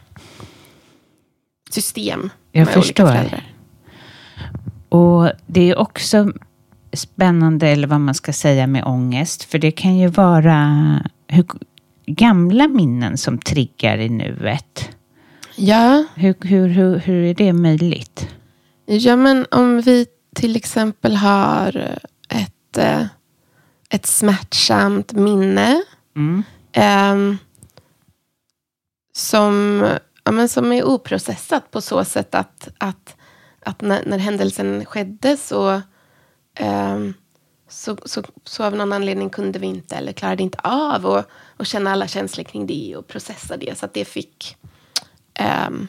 [1.70, 2.30] system.
[2.52, 3.44] Jag förstår.
[4.92, 6.32] Och det är också
[6.94, 9.44] spännande, eller vad man ska säga, med ångest.
[9.44, 11.46] För det kan ju vara hur,
[12.06, 14.90] gamla minnen som triggar i nuet.
[15.56, 16.06] Ja.
[16.16, 18.28] Hur, hur, hur, hur är det möjligt?
[18.86, 21.98] Ja, men om vi till exempel har
[22.30, 23.06] ett, eh,
[23.90, 25.84] ett smärtsamt minne.
[26.16, 26.44] Mm.
[26.72, 27.38] Eh,
[29.14, 29.86] som,
[30.24, 33.16] ja, men som är oprocessat på så sätt att, att,
[33.66, 35.82] att när, när händelsen skedde så,
[36.56, 37.00] eh,
[37.68, 41.66] så, så, så av någon anledning kunde vi inte eller klarade inte av att och
[41.66, 43.78] känna alla känslor kring det och processa det.
[43.78, 44.58] Så att det fick,
[45.68, 45.88] um,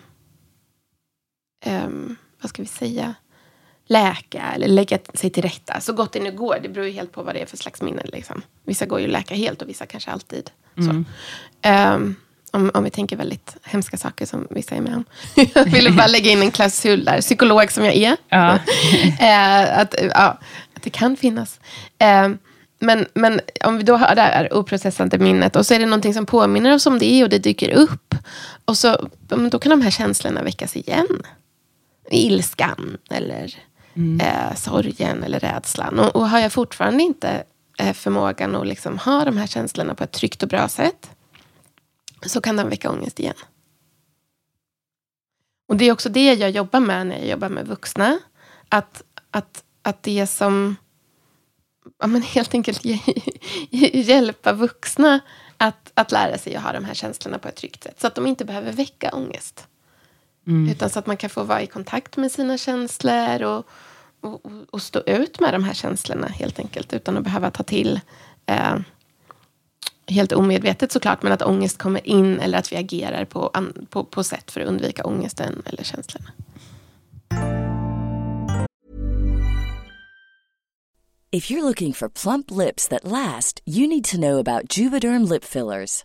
[1.66, 3.14] um, vad ska vi säga,
[3.86, 6.58] läka eller lägga sig till rätta så gott det nu går.
[6.62, 8.06] Det beror ju helt på vad det är för slags minnen.
[8.12, 8.42] Liksom.
[8.64, 10.50] Vissa går ju att läka helt och vissa kanske alltid.
[10.76, 11.04] Mm.
[11.94, 12.16] Um,
[12.52, 15.04] om, om vi tänker väldigt hemska saker som vissa är med om.
[15.54, 18.16] jag ville bara lägga in en klausul där, psykolog som jag är.
[18.28, 18.54] Ja.
[18.54, 20.38] uh, att, ja,
[20.74, 21.60] att det kan finnas.
[22.02, 22.34] Uh,
[22.78, 26.14] men, men om vi då har det här oprocessade minnet och så är det någonting
[26.14, 28.14] som påminner oss om det och det dyker upp.
[28.64, 29.08] Och så,
[29.50, 31.22] då kan de här känslorna väckas igen.
[32.10, 33.54] Ilskan eller
[33.96, 34.20] mm.
[34.20, 35.98] eh, sorgen eller rädslan.
[35.98, 37.42] Och, och, har jag fortfarande inte
[37.78, 41.10] eh, förmågan att liksom ha de här känslorna på ett tryggt och bra sätt
[42.28, 43.34] så kan de väcka ångest igen.
[45.68, 48.18] Och det är också det jag jobbar med när jag jobbar med vuxna.
[48.68, 50.76] Att, att, att det som
[51.98, 52.84] ja, men helt enkelt
[53.92, 55.20] hjälpa vuxna
[55.56, 58.00] att, att lära sig att ha de här känslorna på ett tryggt sätt.
[58.00, 59.66] Så att de inte behöver väcka ångest.
[60.46, 60.70] Mm.
[60.70, 63.66] Utan så att man kan få vara i kontakt med sina känslor och,
[64.20, 66.92] och, och, stå ut med de här känslorna helt enkelt.
[66.92, 68.00] Utan att behöva ta till,
[68.46, 68.76] eh,
[70.12, 73.52] helt omedvetet såklart, men att ångest kommer in eller att vi agerar på,
[73.90, 76.30] på, på sätt för att undvika ångesten eller känslorna.
[81.34, 85.44] If you're looking for plump lips that last, you need to know about Juvederm lip
[85.44, 86.04] fillers.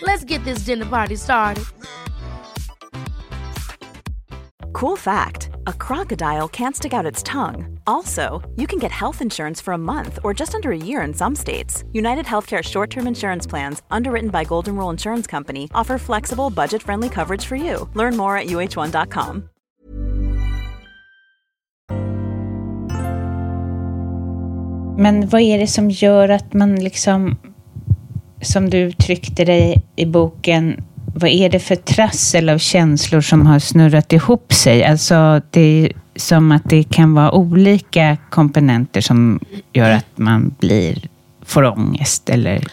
[0.00, 1.64] Let's get this dinner party started.
[4.72, 7.78] Cool fact a crocodile can't stick out its tongue.
[7.86, 11.14] Also, you can get health insurance for a month or just under a year in
[11.14, 11.84] some states.
[11.92, 16.82] United Healthcare short term insurance plans, underwritten by Golden Rule Insurance Company, offer flexible, budget
[16.82, 17.88] friendly coverage for you.
[17.94, 19.48] Learn more at uh1.com.
[24.98, 27.36] Men vad är det som gör att man liksom
[28.42, 30.84] som du uttryckte dig i boken,
[31.14, 34.84] vad är det för trassel av känslor som har snurrat ihop sig?
[34.84, 39.40] Alltså, det är som att det kan vara olika komponenter som
[39.72, 41.08] gör att man blir,
[41.42, 42.66] får ångest, eller?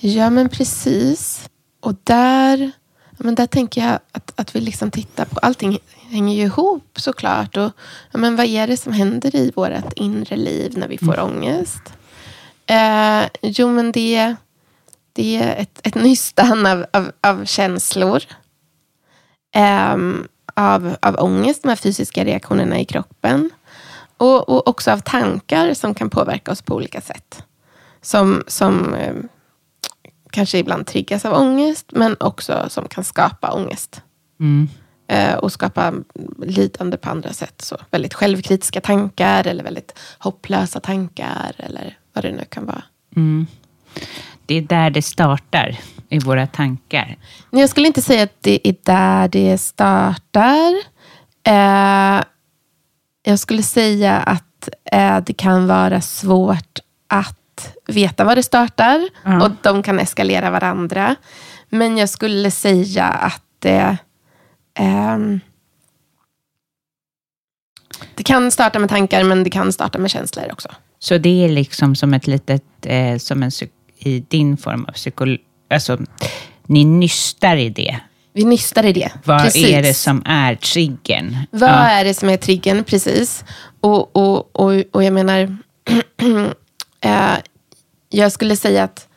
[0.00, 1.48] Ja, men precis.
[1.80, 2.72] Och där
[3.18, 5.78] men där tänker jag att, att vi liksom tittar på, allting
[6.10, 7.56] hänger ju ihop såklart.
[7.56, 7.72] Och,
[8.12, 11.26] men vad är det som händer i vårt inre liv när vi får mm.
[11.26, 11.82] ångest?
[12.66, 14.36] Eh, jo, men det,
[15.14, 18.22] det är ett, ett nystan av, av, av känslor.
[19.54, 19.96] Eh,
[20.54, 23.50] av, av ångest, de här fysiska reaktionerna i kroppen.
[24.16, 27.44] Och, och också av tankar som kan påverka oss på olika sätt.
[28.02, 29.14] Som, som eh,
[30.30, 34.02] kanske ibland triggas av ångest, men också som kan skapa ångest.
[34.40, 34.68] Mm.
[35.06, 35.94] Eh, och skapa
[36.38, 37.62] lidande på andra sätt.
[37.62, 42.82] Så väldigt självkritiska tankar eller väldigt hopplösa tankar eller vad det nu kan vara.
[43.16, 43.46] Mm.
[44.46, 45.76] Det är där det startar,
[46.08, 47.16] i våra tankar.
[47.50, 50.74] Jag skulle inte säga att det är där det startar.
[51.46, 52.24] Eh,
[53.22, 59.42] jag skulle säga att eh, det kan vara svårt att veta var det startar mm.
[59.42, 61.16] och de kan eskalera varandra.
[61.68, 63.96] Men jag skulle säga att det
[64.78, 65.18] eh,
[68.14, 70.68] det kan starta med tankar, men det kan starta med känslor också.
[70.98, 73.50] Så det är liksom som ett litet, eh, som en,
[74.04, 75.98] i din form av psykologi, alltså
[76.66, 78.00] ni nystar i det?
[78.32, 79.12] Vi nystar i det.
[79.24, 79.66] Vad precis.
[79.66, 81.36] är det som är triggern?
[81.50, 81.74] Vad ja.
[81.74, 83.44] är det som är triggern, precis.
[83.80, 85.56] Och, och, och, och jag menar,
[87.00, 87.36] eh,
[88.08, 89.08] jag skulle säga att,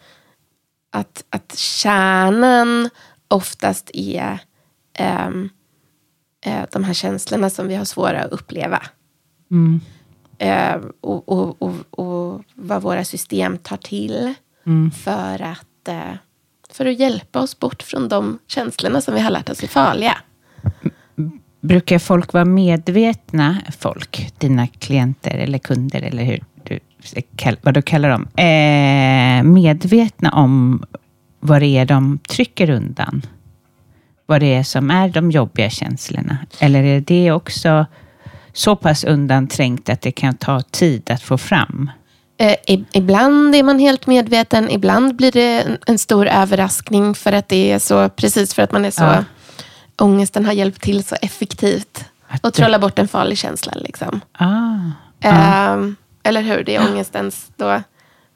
[0.91, 2.89] att, att kärnan
[3.27, 4.39] oftast är
[5.27, 5.49] um,
[6.47, 8.81] uh, de här känslorna som vi har svåra att uppleva.
[9.51, 9.81] Mm.
[10.43, 14.33] Uh, och, och, och, och, vad våra system tar till
[14.67, 14.91] mm.
[14.91, 16.15] för, att, uh,
[16.69, 20.17] för att hjälpa oss bort från de känslorna som vi har lärt oss är farliga.
[21.61, 26.43] Brukar folk vara medvetna, folk, dina klienter eller kunder, eller hur?
[27.61, 30.83] vad du kallar dem, eh, medvetna om
[31.39, 33.21] vad det är de trycker undan?
[34.25, 36.37] Vad det är som är de jobbiga känslorna?
[36.59, 37.85] Eller är det också
[38.53, 41.91] så pass undanträngt att det kan ta tid att få fram?
[42.37, 47.49] Eh, ibland är man helt medveten, ibland blir det en, en, stor överraskning för att
[47.49, 49.23] det är så, precis för att man är så, ja.
[49.97, 53.73] ångesten har hjälpt till så effektivt att och trolla bort en farlig känsla.
[53.75, 54.21] Liksom.
[54.31, 54.75] Ah.
[55.19, 55.77] Eh,
[56.23, 56.63] eller hur?
[56.63, 57.81] Det är ångestens då...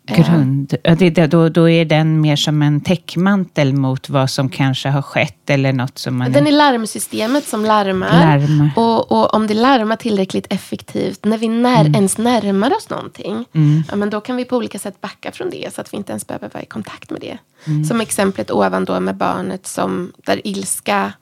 [0.07, 0.75] Eh, Grund.
[0.97, 5.49] Det, då, då är den mer som en täckmantel mot vad som kanske har skett
[5.49, 6.31] eller något som man...
[6.31, 8.09] Den är larmsystemet som larmar.
[8.09, 8.71] larmar.
[8.75, 11.95] Och, och, om det larmar tillräckligt effektivt, när vi när, mm.
[11.95, 13.83] ens närmar oss någonting, mm.
[13.89, 16.11] ja, men då kan vi på olika sätt backa från det, så att vi inte
[16.11, 17.37] ens behöver vara i kontakt med det.
[17.67, 17.83] Mm.
[17.85, 21.13] Som exemplet ovan då med barnet som, där ilska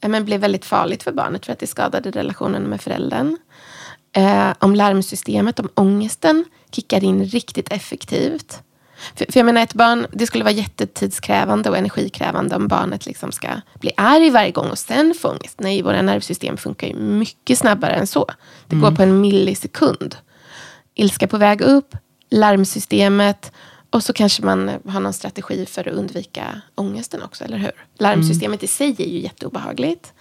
[0.00, 3.36] ja, men blev väldigt farligt för barnet för att det skadade relationen med föräldern
[4.12, 8.62] eh, om larmsystemet, om ångesten kickar in riktigt effektivt.
[9.14, 13.32] För, för, jag menar, ett barn, det skulle vara jättetidskrävande och energikrävande om barnet liksom
[13.32, 13.48] ska
[13.80, 15.60] bli arg varje gång och sen få ångest.
[15.60, 18.26] Nej, våra nervsystem funkar ju mycket snabbare än så.
[18.66, 18.90] Det mm.
[18.90, 20.16] går på en millisekund.
[20.94, 21.96] Ilska på väg upp,
[22.30, 23.52] larmsystemet
[23.90, 27.72] och så kanske man har någon strategi för att undvika ångesten också, eller hur?
[27.98, 28.64] Larmsystemet mm.
[28.64, 30.12] i sig är ju jätteobehagligt.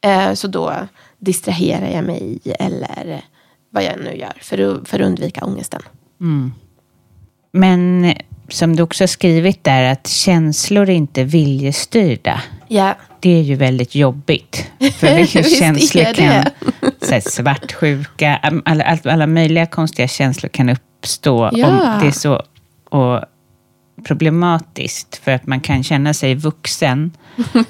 [0.00, 0.74] Eh, så då
[1.18, 3.24] distraherar jag mig eller
[3.70, 5.82] vad jag nu gör för att, för att undvika ångesten.
[6.20, 6.52] Mm.
[7.52, 8.14] Men
[8.48, 12.42] som du också har skrivit där, att känslor är inte viljestyrda.
[12.68, 12.94] Ja.
[13.20, 14.70] Det är ju väldigt jobbigt.
[14.94, 15.24] För
[15.58, 16.44] känslor kan...
[17.00, 21.50] Så svartsjuka, alla, alla möjliga konstiga känslor kan uppstå.
[21.52, 21.66] Ja.
[21.66, 22.42] Om det är så,
[22.90, 23.20] och
[24.06, 27.12] problematiskt för att man kan känna sig vuxen,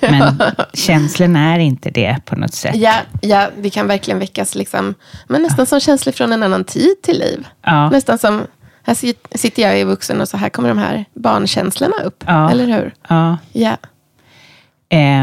[0.01, 0.43] men
[0.75, 2.77] känslorna är inte det på något sätt.
[2.77, 4.95] Ja, ja det kan verkligen väckas liksom,
[5.29, 5.67] men nästan ja.
[5.67, 7.47] som känslor från en annan tid till liv.
[7.63, 7.91] Ja.
[7.91, 8.47] Nästan som,
[8.83, 8.95] här
[9.39, 12.25] sitter jag i vuxen och så här kommer de här barnkänslorna upp.
[12.27, 12.51] Ja.
[12.51, 12.95] Eller hur?
[13.09, 13.39] Ja.
[13.53, 13.77] ja.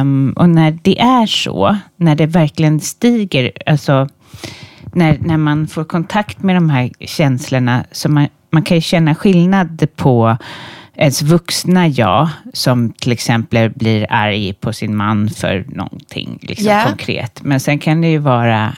[0.02, 4.08] Um, och när det är så, när det verkligen stiger, alltså
[4.94, 9.16] när, när man får kontakt med de här känslorna, så man, man kan ju känna
[9.16, 10.38] skillnad på
[10.96, 16.88] ens vuxna jag, som till exempel blir arg på sin man för någonting liksom yeah.
[16.88, 17.44] konkret.
[17.44, 18.76] Men sen kan det ju vara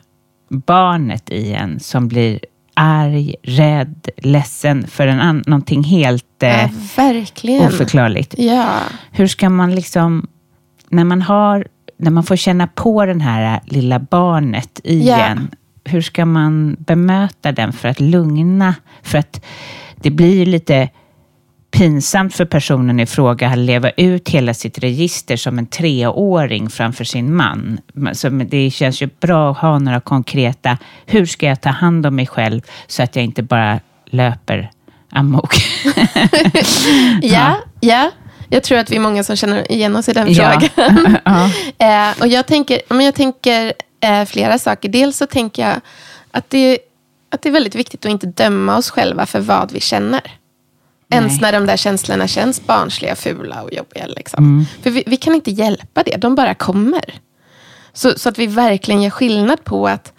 [0.49, 2.39] barnet i en som blir
[2.73, 8.35] arg, rädd, ledsen för en an- någonting helt eh, ja, oförklarligt.
[8.37, 8.67] Ja.
[9.11, 10.27] Hur ska man liksom,
[10.89, 15.35] när man, har, när man får känna på den här lilla barnet i ja.
[15.83, 18.75] hur ska man bemöta den för att lugna?
[19.03, 19.45] För att
[19.95, 20.89] det blir lite
[21.77, 27.03] pinsamt för personen i fråga att leva ut hela sitt register som en treåring framför
[27.03, 27.79] sin man.
[28.13, 32.15] Så det känns ju bra att ha några konkreta, hur ska jag ta hand om
[32.15, 34.71] mig själv så att jag inte bara löper
[35.11, 35.53] amok?
[37.21, 38.11] ja, ja.
[38.49, 40.59] Jag tror att vi är många som känner igen oss i den Ja.
[40.61, 41.17] frågan.
[41.77, 42.09] Ja.
[42.09, 44.89] eh, och jag tänker, men jag tänker eh, flera saker.
[44.89, 45.75] Dels så tänker jag
[46.31, 46.79] att det,
[47.31, 50.21] att det är väldigt viktigt att inte döma oss själva för vad vi känner.
[51.15, 54.07] Ens när de där känslorna känns barnsliga, fula och jobbiga.
[54.07, 54.43] Liksom.
[54.43, 54.65] Mm.
[54.81, 57.19] För vi, vi kan inte hjälpa det, de bara kommer.
[57.93, 60.13] Så, så att vi verkligen gör skillnad på att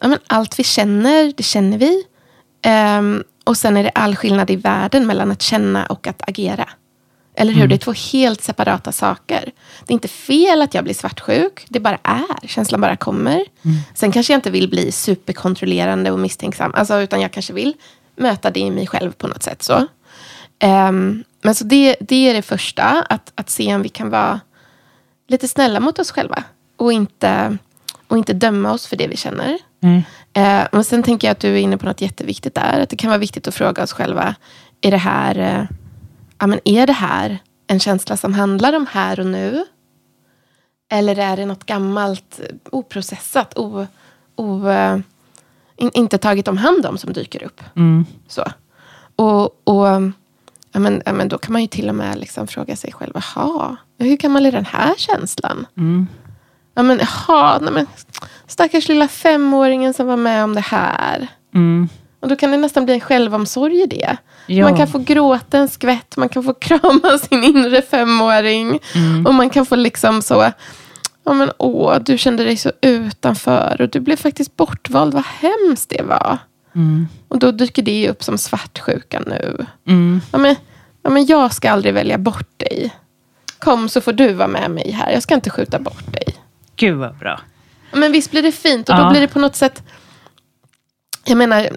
[0.00, 2.04] ja, men allt vi känner, det känner vi.
[2.62, 6.68] Ehm, och sen är det all skillnad i världen mellan att känna och att agera.
[7.36, 7.66] Eller hur?
[7.66, 9.52] Det är två helt separata saker.
[9.86, 11.66] Det är inte fel att jag blir svartsjuk.
[11.68, 12.46] Det bara är.
[12.46, 13.44] Känslan bara kommer.
[13.94, 16.72] Sen kanske jag inte vill bli superkontrollerande och misstänksam.
[16.74, 17.74] Alltså, utan jag kanske vill
[18.16, 19.62] möta det i mig själv på något sätt.
[19.62, 19.86] så.
[20.58, 23.06] Ehm, men så det, det är det första.
[23.08, 24.40] Att, att se om vi kan vara
[25.28, 26.44] lite snälla mot oss själva.
[26.76, 27.58] Och inte,
[28.08, 29.58] och inte döma oss för det vi känner.
[29.80, 30.06] Nej.
[30.32, 32.80] Eh, men sen tänker jag att du är inne på något jätteviktigt där.
[32.80, 34.34] Att det kan vara viktigt att fråga oss själva.
[34.80, 35.64] Är det här, eh,
[36.38, 39.64] ja, men är det här en känsla som handlar om här och nu?
[40.90, 43.86] Eller är det något gammalt, eh, oprocessat, o,
[44.36, 44.98] o, eh,
[45.76, 47.62] in, inte tagit om hand om som dyker upp?
[47.76, 48.06] Mm.
[48.28, 48.44] Så.
[49.16, 49.86] Och, och
[50.74, 53.12] ja, men, ja, men då kan man ju till och med liksom fråga sig själv,
[53.14, 55.66] jaha, hur gammal är den här känslan?
[55.76, 56.06] Mm.
[56.74, 57.86] Ja, men, jaha, nej, men,
[58.46, 61.28] stackars lilla femåringen som var med om det här.
[61.54, 61.88] Mm.
[62.20, 64.16] Och då kan det nästan bli en självomsorg i det.
[64.46, 64.64] Ja.
[64.64, 68.80] Man kan få gråta en skvätt, man kan få krama sin inre femåring.
[68.94, 69.26] Mm.
[69.26, 70.52] Och man kan få liksom så,
[71.24, 73.80] ja men åh, du kände dig så utanför.
[73.80, 76.38] Och du blev faktiskt bortvald, vad hemskt det var.
[76.74, 77.08] Mm.
[77.34, 79.66] Och då dyker det upp som svartsjuka nu.
[79.86, 80.20] Mm.
[80.32, 80.56] Ja, men,
[81.02, 82.94] ja, men jag ska aldrig välja bort dig.
[83.58, 85.10] Kom så får du vara med mig här.
[85.12, 86.34] Jag ska inte skjuta bort dig.
[86.76, 87.40] Gud vad bra.
[87.90, 89.02] Ja, Men visst blir det fint och Ja.
[89.02, 89.82] då blir det på något sätt...
[91.24, 91.68] Jag menar,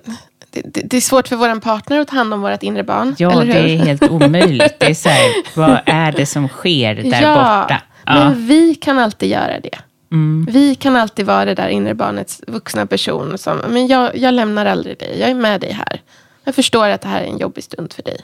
[0.49, 3.15] det, det, det är svårt för vår partner att ta hand om vårt inre barn.
[3.17, 4.79] Ja, det är helt omöjligt.
[4.79, 7.81] Det är så här, vad är det som sker där ja, borta?
[8.05, 8.13] Ja.
[8.13, 9.79] men vi kan alltid göra det.
[10.11, 10.47] Mm.
[10.51, 14.65] Vi kan alltid vara det där inre barnets vuxna person som, men jag, jag lämnar
[14.65, 16.01] aldrig dig, jag är med dig här.
[16.43, 18.17] Jag förstår att det här är en jobbig stund för dig.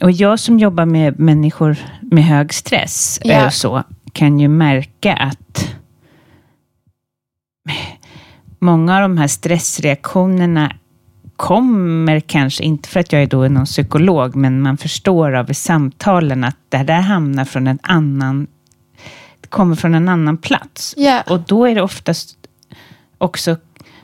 [0.00, 3.34] Och jag som jobbar med människor med hög stress Ja.
[3.34, 5.74] eh, så, kan ju märka att
[8.58, 10.72] många av de här stressreaktionerna
[11.36, 16.44] kommer kanske, inte för att jag är då någon psykolog, men man förstår av samtalen
[16.44, 18.46] att det där hamnar från en annan,
[19.48, 20.94] kommer från en annan plats.
[20.96, 21.22] Ja.
[21.26, 22.36] Och då är det oftast
[23.18, 23.56] också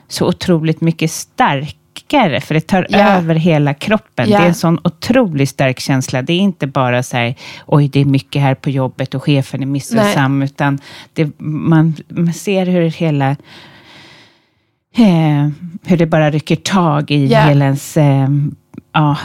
[0.07, 2.99] så otroligt mycket starkare, för det tar Ja.
[2.99, 4.29] över hela kroppen.
[4.29, 4.37] Ja.
[4.37, 6.21] Det är en sån otroligt stark känsla.
[6.21, 7.35] Det är inte bara så här,
[7.65, 10.79] oj, det är mycket här på jobbet och chefen är missunnsam, utan
[11.13, 13.29] det, man, man ser hur hela
[14.97, 15.49] eh,
[15.85, 17.97] hur det bara rycker tag i hela ens...
[17.97, 18.29] Eh,
[18.93, 19.17] ja,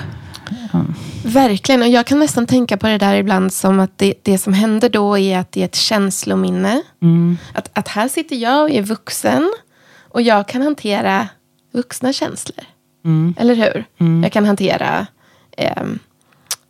[1.24, 4.52] Verkligen, och jag kan nästan tänka på det där ibland som att det, det som
[4.52, 6.82] händer då är att det är ett känslominne.
[7.02, 9.52] mm, Att, att här sitter jag och är vuxen
[10.08, 11.28] och jag kan hantera
[11.72, 12.64] vuxna känslor.
[13.04, 13.84] mm, Eller hur?
[14.22, 15.06] Jag kan hantera
[15.56, 15.98] ehm,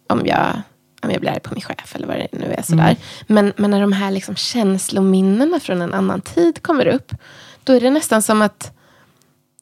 [0.09, 0.63] om, jag,
[1.03, 2.63] om jag blir arg på min chef eller vad det nu är.
[2.63, 2.97] Sådär.
[3.27, 7.13] Men, men när de här liksom känslominnena från en annan tid kommer upp,
[7.65, 8.73] då är det nästan som att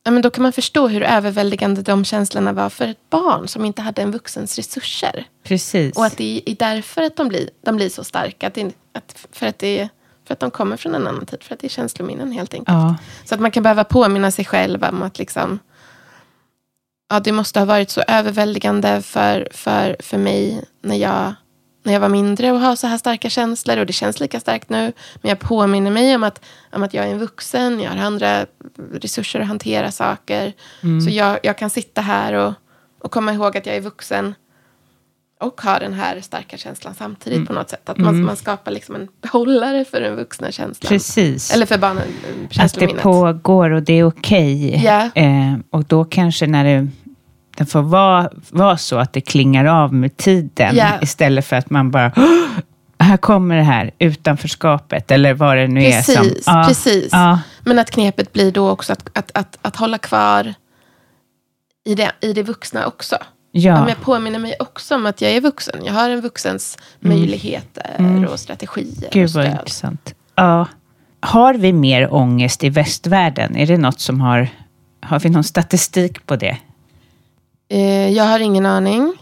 [0.05, 3.65] ja, men då kan man förstå hur överväldigande de känslorna var för ett barn som
[3.65, 5.25] inte hade en vuxens resurser.
[5.43, 5.97] precis.
[5.97, 8.47] Och att det är därför att de blir, de blir så starka.
[8.47, 9.89] Att det, att, för, att det,
[10.27, 11.43] för att de kommer från en annan tid.
[11.43, 12.69] För att det är känslominnen helt enkelt.
[12.79, 15.59] ja, Så att man kan behöva påminna sig själv om att liksom,
[17.09, 21.35] ja, det måste ha varit så överväldigande för, för, för mig när jag,
[21.83, 23.77] när jag var mindre och ha så här starka känslor.
[23.77, 24.93] Och det känns lika starkt nu.
[25.23, 27.81] Men jag påminner mig om att, om att jag är en vuxen.
[27.81, 28.47] Jag har andra
[28.93, 30.53] resurser att hantera saker.
[31.05, 32.53] Så jag, jag kan sitta här och,
[33.01, 34.35] och komma ihåg att jag är vuxen.
[35.41, 37.89] Och ha den här starka känslan samtidigt på något sätt.
[37.89, 40.89] Att man, man skapar liksom en behållare för den vuxna känslan.
[40.89, 41.55] precis.
[41.55, 42.03] Eller för barnen,
[42.59, 44.83] att det pågår och det är okej.
[44.85, 45.11] Ja.
[45.15, 46.89] Eh, och då kanske när det,
[47.61, 50.89] det får vara, vara så att det klingar av med tiden Ja.
[51.03, 52.47] istället för att man bara "Åh,
[52.99, 56.15] här kommer det här utanförskapet eller vad det nu är som...
[56.15, 57.09] Precis, Ja, precis.
[57.13, 60.55] Ja, Men att knepet blir då också att, att, att, att hålla kvar
[61.85, 63.17] i det, i det vuxna också.
[63.53, 63.61] Ja.
[63.71, 63.79] ja.
[63.81, 65.81] men jag påminner mig också om att jag är vuxen.
[65.85, 70.15] Jag har en vuxens möjligheter och strategier Gud och vad intressant.
[70.35, 70.67] Ja.
[71.21, 73.57] Har vi mer ångest i västvärlden?
[73.57, 74.49] Är det något som har...
[75.03, 76.57] Har vi någon statistik på det?
[77.71, 79.17] Eh, jag har ingen aning.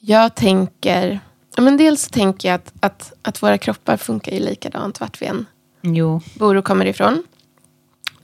[0.00, 1.20] Jag tänker...
[1.56, 5.46] Men dels tänker jag att, att, att våra kroppar funkar ju likadant vart vi än
[5.82, 6.20] Jo.
[6.38, 7.22] bor och kommer ifrån.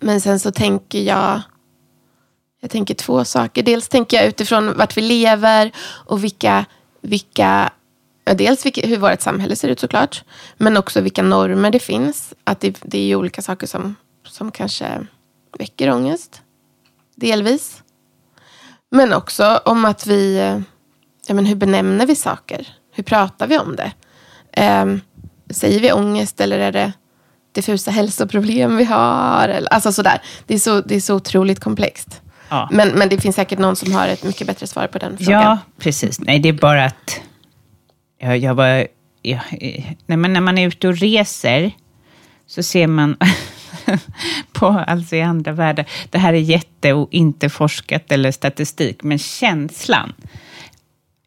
[0.00, 1.40] Men sen så tänker jag...
[2.60, 3.62] Jag tänker två saker.
[3.62, 6.64] Dels tänker jag utifrån vart vi lever och vilka,
[7.00, 7.72] vilka
[8.24, 10.24] dels vilka, hur vårt samhälle ser ut såklart.
[10.56, 12.34] Men också vilka normer det finns.
[12.44, 13.96] Att det, det är olika saker som,
[14.26, 15.06] som kanske
[15.58, 16.42] väcker ångest.
[17.14, 17.82] Delvis.
[18.90, 20.38] Men också om att vi,
[21.26, 22.68] ja, men hur benämner vi saker?
[22.94, 23.92] Hur pratar vi om det?
[24.82, 25.00] Um,
[25.50, 26.92] säger vi ångest eller är det
[27.52, 29.48] diffusa hälsoproblem vi har?
[29.48, 30.22] Eller, alltså sådär.
[30.46, 32.22] Det är så, det är så otroligt komplext.
[32.48, 32.68] Ja.
[32.72, 35.42] Men, men det finns säkert någon som har ett mycket bättre svar på den frågan.
[35.42, 36.20] Ja, precis.
[36.20, 37.20] Nej, det är bara att
[38.18, 38.86] jag, jag var...
[39.22, 39.40] Jag,
[40.06, 41.72] nej, men när man är ute och reser
[42.46, 43.16] så ser man
[44.52, 49.18] på, alltså i andra världar, det här är jätte och inte forskat eller statistik, men
[49.18, 50.12] känslan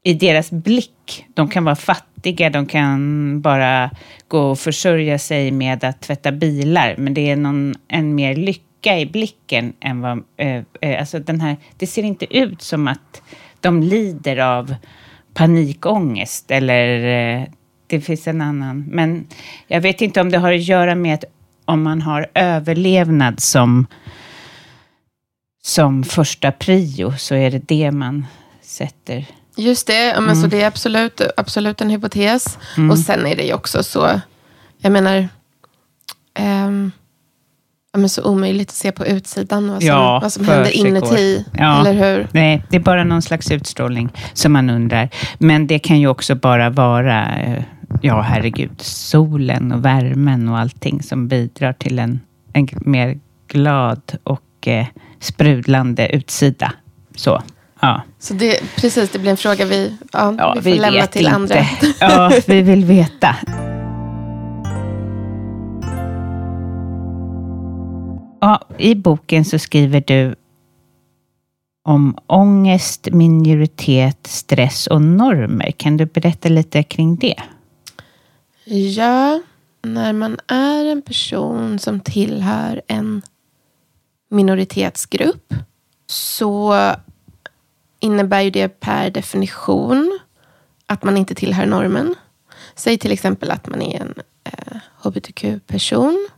[0.03, 3.91] i deras blick, de kan vara fattiga, de kan bara
[4.27, 8.99] gå och försörja sig med att tvätta bilar, men det är någon, en mer lycka
[8.99, 10.23] i blicken än vad...
[10.37, 13.21] Eh, eh alltså den här, det ser inte ut som att
[13.59, 14.75] de lider av
[15.33, 17.05] panikångest eller
[17.39, 17.43] eh,
[17.87, 18.85] det finns en annan.
[18.87, 19.27] Men
[19.67, 21.23] jag vet inte om det har att göra med att
[21.71, 23.87] om man har överlevnad som,
[25.63, 28.25] som första prio så är det det man
[28.61, 29.25] sätter.
[29.55, 30.41] Just det, men mm.
[30.41, 32.57] så det är absolut, absolut en hypotes.
[32.77, 32.91] Mm.
[32.91, 34.21] Och sen är det ju också så,
[34.77, 35.27] jag menar,
[36.39, 36.91] um,
[37.93, 41.45] ja, men så omöjligt att se på utsidan vad som, ja, vad som händer inuti.
[41.57, 41.79] Ja.
[41.79, 42.27] Eller hur?
[42.31, 45.09] Nej, det är bara någon slags utstrålning som man undrar.
[45.37, 47.63] Men det kan ju också bara vara, eh,
[48.01, 52.19] ja herregud, solen och värmen och allting som bidrar till en,
[52.53, 54.85] en mer glad och eh,
[55.19, 56.73] sprudlande utsida.
[57.15, 57.41] Så.
[57.81, 58.01] Ja.
[58.19, 61.21] Så det, precis, det blir en fråga vi, ja, ja vi får vi lämna till
[61.21, 61.35] inte.
[61.35, 61.65] andra.
[61.99, 63.35] Ja, vi vill veta.
[68.41, 70.35] Ja, I boken så skriver du
[71.83, 75.71] om ångest, minoritet, stress och normer.
[75.71, 77.35] Kan du berätta lite kring det?
[78.63, 79.41] Ja,
[79.81, 83.21] när man är en person som tillhör en
[84.29, 85.53] minoritetsgrupp
[86.07, 86.75] så
[87.99, 90.19] innebär ju det per definition
[90.85, 92.15] att man inte tillhör normen.
[92.75, 96.29] Säg till exempel att man är en eh, hbtq-person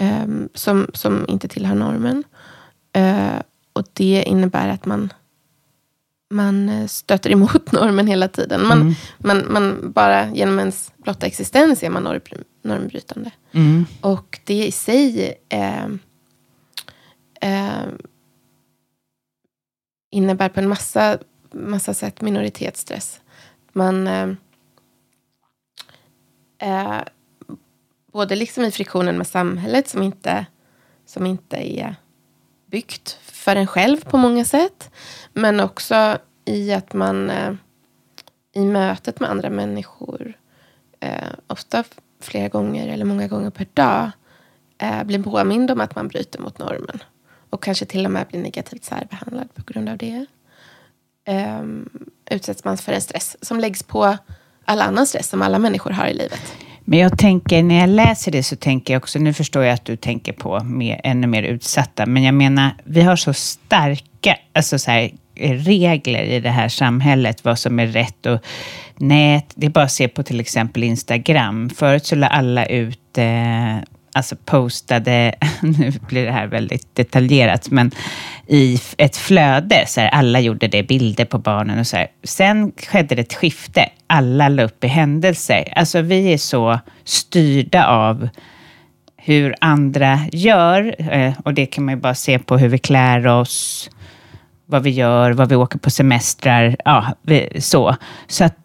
[0.00, 2.24] eh, som, som inte tillhör normen.
[2.92, 3.42] Eh,
[3.72, 5.12] och det innebär att man,
[6.30, 8.66] man eh, stöter emot normen hela tiden.
[8.66, 8.94] Man, mm.
[9.18, 12.20] man, man bara genom ens blotta existens är man norm,
[12.62, 13.30] normbrytande.
[13.52, 13.86] Mm.
[14.00, 15.86] Och det i sig eh,
[17.40, 17.88] eh,
[20.10, 21.18] innebär på en massa,
[21.52, 23.20] massa sätt minoritetsstress.
[23.72, 24.28] Man eh,
[26.58, 27.02] eh,
[28.12, 30.46] både liksom i friktionen med samhället som inte,
[31.06, 31.96] som inte är
[32.70, 34.90] byggt för en själv på många sätt.
[35.32, 37.52] Men också i att man eh,
[38.52, 40.36] i mötet med andra människor
[41.00, 41.84] eh, ofta
[42.20, 44.10] flera gånger eller många gånger per dag
[44.78, 47.02] eh, blir påmind om att man bryter mot normen.
[47.50, 50.26] Och kanske till och med blir negativt särbehandlad på grund av det.
[51.28, 54.16] Um, utsätts man för en stress som läggs på
[54.64, 56.52] all annan stress som alla människor har i livet.
[56.90, 59.84] Men jag tänker, när jag läser det så tänker jag också, nu förstår jag att
[59.84, 64.78] du tänker på mer, ännu mer utsatta, men jag menar, vi har så starka alltså
[64.78, 65.10] så här,
[65.40, 68.40] regler i det här samhället, vad som är rätt och
[68.96, 69.52] nät.
[69.54, 71.70] Det är bara att se på till exempel Instagram.
[71.70, 73.76] Förut så la alla ut eh,
[74.12, 77.90] alltså postade, nu blir det här väldigt detaljerat, men
[78.46, 82.06] i ett flöde, så här, alla gjorde det, bilder på barnen och så här.
[82.24, 85.72] Sen skedde det ett skifte, alla la upp i händelser.
[85.76, 88.28] Alltså vi är så styrda av
[89.16, 93.26] hur andra gör, eh, och det kan man ju bara se på hur vi klär
[93.26, 93.90] oss,
[94.66, 97.14] vad vi gör, vad vi åker på semestrar, ja,
[97.58, 97.96] så.
[98.26, 98.56] Så att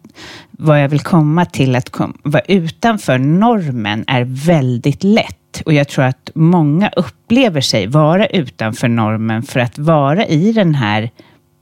[0.58, 5.62] vad jag vill komma till, att kom, vara utanför normen är väldigt lätt.
[5.66, 10.74] Och jag tror att många upplever sig vara utanför normen för att vara i den
[10.74, 11.10] här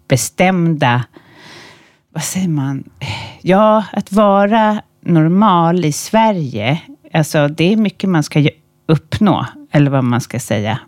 [0.08, 1.04] bestämda,
[2.12, 2.84] vad säger man,
[3.42, 6.80] ja, att vara normal i Sverige,
[7.12, 8.48] alltså det är mycket man ska
[8.86, 10.78] uppnå, eller vad man ska säga.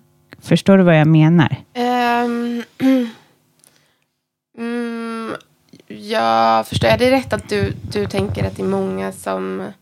[0.42, 1.57] Förstår du vad jag menar?
[2.24, 2.62] Um,
[5.89, 9.72] Jag förstår jag det rätt att du, du tänker att det är många som,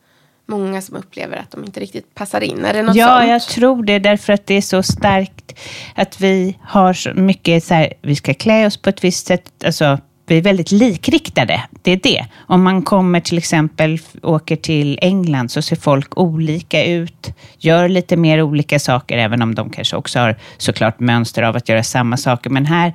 [0.46, 2.64] många som upplever att de inte riktigt passar in?
[2.64, 3.30] Är det något ja, sånt?
[3.30, 3.98] jag tror det.
[3.98, 5.58] Därför att det är så starkt
[5.94, 9.64] att vi har så mycket så här, vi ska klä oss på ett visst sätt.
[9.64, 11.62] Alltså, vi är väldigt likriktade.
[11.82, 12.26] Det är det.
[12.46, 18.16] Om man kommer till exempel, åker till England så ser folk olika ut, gör lite
[18.16, 22.16] mer olika saker, även om de kanske också har såklart mönster av att göra samma
[22.16, 22.50] saker.
[22.50, 22.92] Men här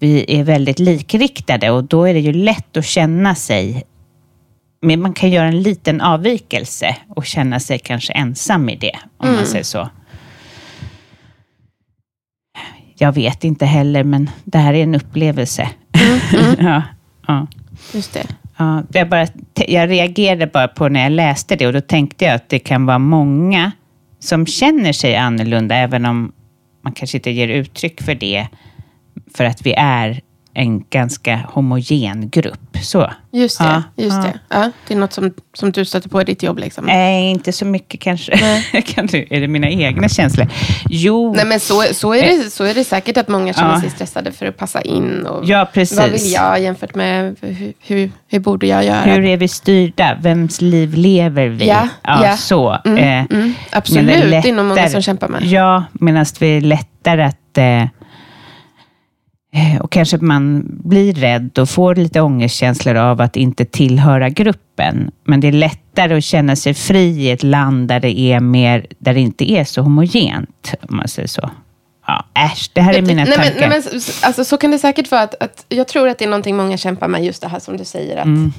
[0.00, 3.84] vi är väldigt likriktade och då är det ju lätt att känna sig
[4.82, 9.26] men man kan göra en liten avvikelse och känna sig kanske ensam i det, om
[9.28, 9.36] Mm.
[9.36, 9.88] man säger så.
[12.98, 15.68] Jag vet inte heller, men det här är en upplevelse.
[16.58, 16.82] ja,
[17.26, 17.46] ja.
[17.94, 18.26] Just det.
[18.58, 22.34] Ja, jag, bara, jag reagerade bara på när jag läste det och då tänkte jag
[22.34, 23.72] att det kan vara många
[24.18, 26.32] som känner sig annorlunda, även om
[26.84, 28.46] man kanske inte ger uttryck för det,
[29.34, 30.20] för att vi är
[30.54, 32.76] en ganska homogen grupp.
[32.82, 33.10] Så.
[33.32, 33.64] Just det.
[33.64, 34.22] Ja, just ja.
[34.22, 34.38] det.
[34.48, 36.58] Ja, det är något som, som du stöter på i ditt jobb.
[36.58, 36.84] Liksom.
[36.86, 38.36] Nej, inte så mycket kanske.
[38.86, 40.46] kan du, är det mina egna känslor?
[40.88, 43.80] Jo, Nej, men så, så, är det, så är det säkert att många känner Ja.
[43.80, 45.26] sig stressade för att passa in.
[45.26, 45.98] Och Ja, precis.
[45.98, 49.00] Vad vill jag jämfört med hur, hur, hur borde jag göra?
[49.00, 50.16] hur är vi styrda?
[50.20, 51.66] Vems liv lever vi?
[51.68, 52.36] Ja, ja.
[52.36, 52.78] så.
[52.84, 55.42] Mm, Eh, mm, absolut, det är nog många som kämpar med.
[55.44, 57.58] Ja, medan det är lättare att...
[57.58, 57.84] Eh,
[59.80, 65.10] och kanske man blir rädd och får lite ångestkänslor av att inte tillhöra gruppen.
[65.24, 68.86] Men det är lättare att känna sig fri i ett land där det, är mer,
[68.98, 71.50] där det inte är så homogent, om man säger så.
[72.06, 73.60] Ja, äsch, det här är mina nej, tankar.
[73.60, 75.22] Men, nej, men, alltså, så kan det säkert vara.
[75.22, 77.76] Att, att, jag tror att det är någonting många kämpar med, just det här som
[77.76, 78.16] du säger.
[78.16, 78.52] Att, Mm.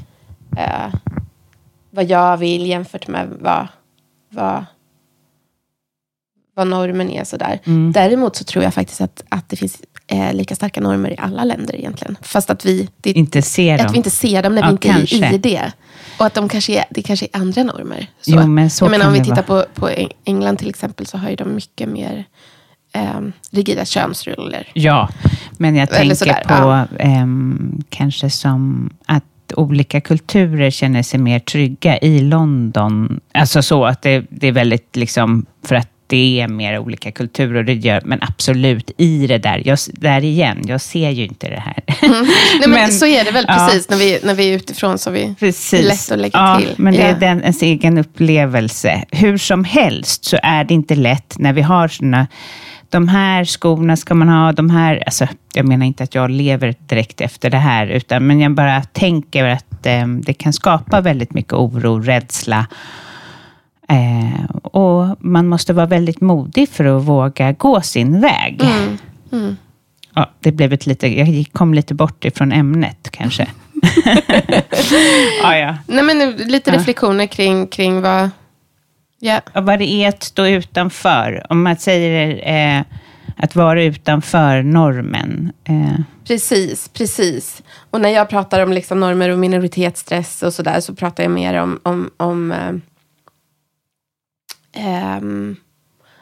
[0.58, 0.94] eh,
[1.90, 3.68] vad jag vill jämfört med vad,
[4.30, 4.66] vad,
[6.56, 7.24] vad normen är.
[7.24, 7.60] Sådär.
[7.64, 7.92] Mm.
[7.92, 9.82] Däremot så tror jag faktiskt att, att det finns
[10.12, 12.18] eh, lika starka normer i alla länder egentligen.
[12.22, 13.86] Fast att vi, det, inte ser dem.
[13.88, 15.36] att vi inte ser dem när vi Ja, inte är kanske.
[15.36, 15.72] i det.
[16.18, 18.08] Och att de kanske är, det kanske är andra normer.
[18.22, 18.32] Så.
[18.32, 21.18] Jo, men så jag menar, om vi tittar på, på Eng- England till exempel så
[21.18, 22.26] har ju de mycket mer
[22.94, 23.20] eh,
[23.52, 24.68] rigida könsroller.
[24.74, 25.10] Ja,
[25.58, 26.88] men jag tänker sådär, på ja.
[27.00, 29.24] ehm, kanske som att
[29.56, 33.20] olika kulturer känner sig mer trygga i London.
[33.34, 37.56] Alltså så att det, det är väldigt liksom, för att det är mer olika kulturer
[37.56, 41.50] och det gör, men absolut i det där, jag, där igen, jag ser ju inte
[41.50, 41.84] det här.
[42.60, 43.54] Nej, men, så är det väl ja.
[43.54, 44.98] precis när, vi, när vi är utifrån.
[44.98, 45.74] Så vi, Precis.
[45.74, 46.74] Är lätt att lägga ja, till.
[46.78, 47.06] Men det Ja.
[47.06, 49.04] är den, ens egen upplevelse.
[49.12, 52.28] Hur som helst så är det inte lätt när vi har såna
[52.90, 55.04] de här skorna ska man ha, de här...
[55.06, 58.82] Alltså, jag menar inte att jag lever direkt efter det här, utan, men jag bara
[58.82, 62.68] tänker att eh, det kan skapa väldigt mycket oro, rädsla.
[63.92, 68.62] Eh, och man måste vara väldigt modig för att våga gå sin väg.
[69.32, 69.58] Mm.
[70.14, 73.48] Ja, det blev ett lite, jag kom lite bort ifrån ämnet kanske.
[75.44, 75.78] ja, ja.
[75.88, 78.30] Nej, men lite reflektioner kring, kring vad...
[79.20, 81.46] Ja, vad det är att stå utanför.
[81.50, 82.84] Om man säger eh,
[83.38, 85.52] att vara utanför normen.
[85.64, 87.64] Eh, precis, precis.
[87.90, 91.62] Och när jag pratar om liksom normer och minoritetsstress och sådär så pratar jag mer
[91.62, 92.54] om, om, om
[94.74, 95.56] ehm,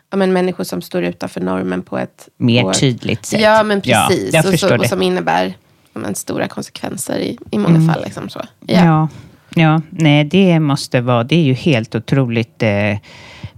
[0.10, 2.30] ja, men människor som står utanför normen på ett...
[2.38, 3.42] mer på, tydligt sätt.
[3.42, 4.34] Ja, men precis.
[4.34, 5.54] jag och, så, och som innebär
[5.94, 7.88] ja, men, stora konsekvenser i, i många Mm.
[7.88, 8.04] fall.
[8.04, 8.42] Liksom så.
[8.68, 9.08] Ja.
[9.56, 12.98] ja, nej det måste vara, det är ju helt otroligt eh,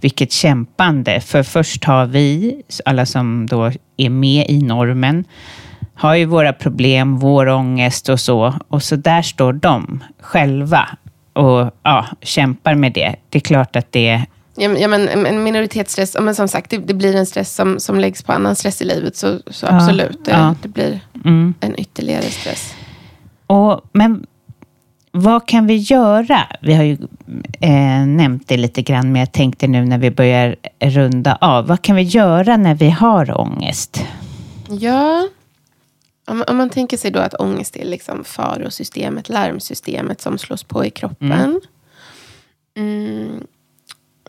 [0.02, 1.22] vilket kämpande.
[1.22, 5.26] För först har vi, alla som då är med i normen,
[5.96, 8.54] har ju våra problem, vår ångest och så.
[8.68, 10.90] Och så där står de själva
[11.34, 13.16] och ja, kämpar med det.
[13.30, 14.26] Det är klart att det
[14.62, 18.00] Ja, ja, men en minoritetsstress, men som sagt, det, det blir en stress som, som
[18.00, 19.16] läggs på annan stress i livet.
[19.16, 20.56] Så, så Ja, absolut, det, ja.
[20.62, 21.54] det blir Mm.
[21.60, 22.74] en ytterligare stress.
[23.48, 24.26] Och, men
[25.12, 26.40] vad kan vi göra?
[26.62, 26.98] Vi har ju
[27.60, 31.68] eh, nämnt det lite grann, men jag tänkte nu när vi börjar runda av.
[31.68, 34.06] Vad kan vi göra när vi har ångest?
[34.70, 35.28] Ja,
[36.28, 40.86] om, om man tänker sig då att ångest är liksom farosystemet, larmsystemet som slås på
[40.86, 41.62] i kroppen.
[42.78, 43.44] Mm,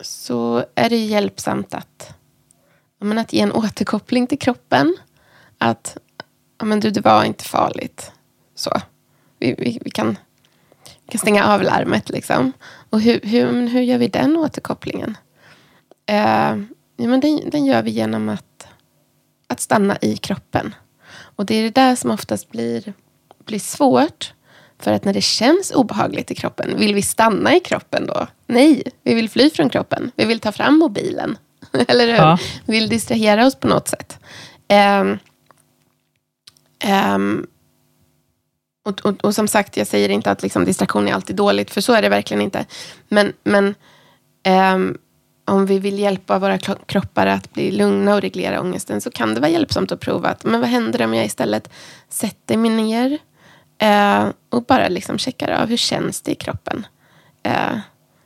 [0.02, 2.14] så är det hjälpsamt att,
[2.98, 4.96] men att ge en återkoppling till kroppen.
[5.58, 5.96] Att
[6.64, 8.12] men du, det var inte farligt.
[8.54, 8.70] Så.
[9.38, 10.18] Vi, vi, vi, kan,
[11.04, 12.10] vi kan stänga av larmet.
[12.10, 12.52] Liksom.
[12.90, 15.16] Och hur, hur, men hur gör vi den återkopplingen?
[16.06, 16.56] Eh,
[16.96, 18.66] ja, men den, den gör vi genom att,
[19.46, 20.74] att stanna i kroppen.
[21.12, 22.92] Och det är det där som oftast blir,
[23.44, 24.34] blir svårt.
[24.82, 28.26] För att när det känns obehagligt i kroppen, vill vi stanna i kroppen då?
[28.46, 30.10] Nej, vi vill fly från kroppen.
[30.16, 31.38] Vi vill ta fram mobilen.
[31.88, 32.14] Eller hur?
[32.14, 32.38] Ja.
[32.66, 34.18] Vi vill distrahera oss på något sätt.
[34.68, 35.18] Ehm,
[36.84, 37.46] ehm,
[38.84, 41.80] och, och, och som sagt, jag säger inte att liksom distraktion är alltid dåligt, för
[41.80, 42.66] så är det verkligen inte.
[43.08, 43.74] Men, men
[44.42, 44.98] ehm,
[45.44, 49.40] om vi vill hjälpa våra kroppar att bli lugna och reglera ångesten så kan det
[49.40, 51.70] vara hjälpsamt att prova att, men vad händer om jag istället
[52.08, 53.18] sätter mig ner
[53.82, 56.86] eh, och bara liksom checkar av hur känns det i kroppen.
[57.42, 57.74] Eh,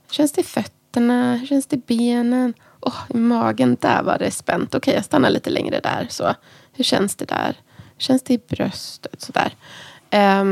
[0.09, 1.37] hur känns det i fötterna?
[1.37, 2.55] Hur känns det i benen?
[2.81, 4.75] Åh, i magen, där var det spänt.
[4.75, 6.07] Okej, jag stannar lite längre där.
[6.11, 6.35] Så.
[6.73, 7.57] Hur känns det där?
[7.77, 9.21] Hur känns det i bröstet?
[9.21, 9.55] Sådär.
[10.11, 10.45] Eh,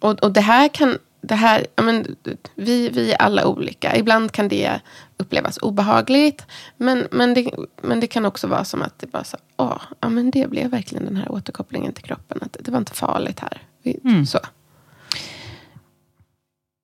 [0.00, 2.16] och, och det här kan det här, men,
[2.54, 3.96] vi, vi är alla olika.
[3.96, 4.80] Ibland kan det
[5.16, 6.46] upplevas obehagligt.
[6.76, 7.50] Men, men, det,
[7.82, 10.70] men det kan också vara som att det bara så, åh, ja, men det blev
[10.70, 12.38] verkligen den här återkopplingen till kroppen.
[12.42, 13.62] Att det var inte farligt här.
[14.04, 14.26] Mm.
[14.26, 14.38] Så.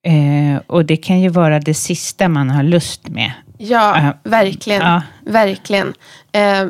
[0.05, 3.33] Eh, och det kan ju vara det sista man har lust med.
[3.59, 4.83] Ja, uh, verkligen.
[4.83, 5.03] Uh.
[5.21, 5.95] Verkligen.
[6.33, 6.63] Eh,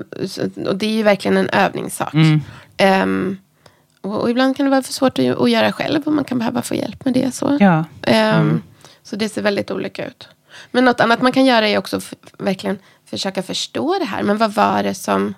[0.66, 2.14] och det är ju verkligen en övningssak.
[2.14, 2.41] Mm.
[3.03, 3.39] Um,
[4.03, 6.62] och, ibland kan det vara för svårt att, att göra själv och man kan behöva
[6.62, 7.34] få hjälp med det.
[7.34, 7.84] Så, ja.
[8.03, 8.40] mm.
[8.40, 8.62] um,
[9.03, 10.28] så det ser väldigt olika ut.
[10.70, 12.00] Men något annat man kan göra är också
[12.38, 14.22] verkligen försöka förstå det här.
[14.22, 15.34] Men vad var det som...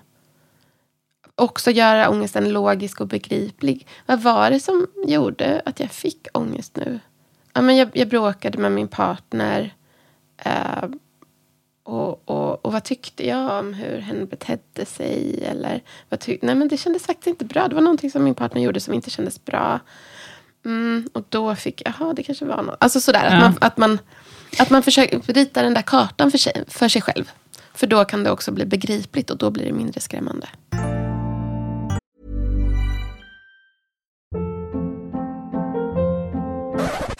[1.37, 3.87] Också göra ångesten logisk och begriplig.
[4.05, 6.99] Vad var det som gjorde att jag fick ångest nu?
[7.53, 9.73] Ja, men jag, jag bråkade med min partner.
[10.45, 10.89] Uh,
[11.85, 15.43] och, och, och, vad tyckte jag om hur hen betedde sig?
[15.43, 17.67] Eller vad tyck, nej, men det kändes faktiskt inte bra.
[17.67, 19.79] Det var någonting som min partner gjorde som inte kändes bra.
[20.65, 22.77] Mm, och då fick jag, jaha, det kanske var något.
[22.79, 23.35] Alltså sådär, ja.
[23.35, 23.99] att, man, att, man,
[24.59, 27.31] att man försöker rita den där kartan för sig, för sig själv.
[27.73, 30.47] För då kan det också bli begripligt och då blir det mindre skrämmande.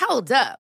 [0.10, 0.65] Hold up.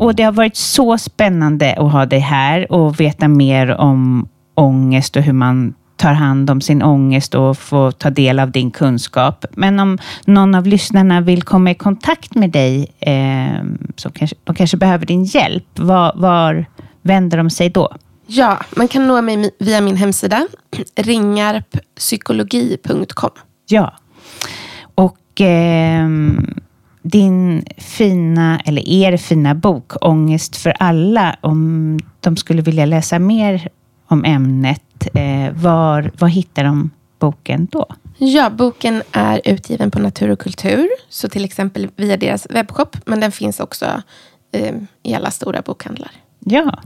[0.00, 5.16] Och det har varit så spännande att ha dig här och veta mer om ångest
[5.16, 9.44] och hur man tar hand om sin ångest och få ta del av din kunskap.
[9.52, 13.64] Men om någon av lyssnarna vill komma i kontakt med dig, eh,
[13.96, 16.66] så kanske, de kanske behöver din hjälp, var, var
[17.02, 17.92] vänder de sig då?
[18.26, 20.46] Ja, man kan nå mig via min hemsida,
[20.96, 23.30] ringarppsykologi.com.
[23.68, 23.94] Ja,
[24.94, 26.08] och eh,
[27.10, 33.68] din fina, eller er fina bok Ångest för alla, om de skulle vilja läsa mer
[34.06, 37.86] om ämnet, eh, var, var hittar de boken då?
[38.18, 43.20] Ja, boken är utgiven på Natur och kultur, så till exempel via deras webbshop, men
[43.20, 44.02] den finns också
[44.52, 46.10] eh, i alla stora bokhandlar.
[46.38, 46.78] Ja.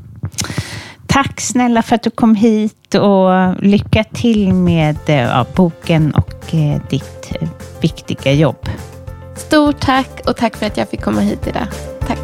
[1.07, 6.55] Tack snälla för att du kom hit och lycka till med eh, ja, boken och
[6.55, 7.49] eh, ditt eh,
[7.81, 8.69] viktiga jobb.
[9.55, 11.67] Stort tack och tack för att jag fick komma hit idag.
[12.01, 12.19] Tack.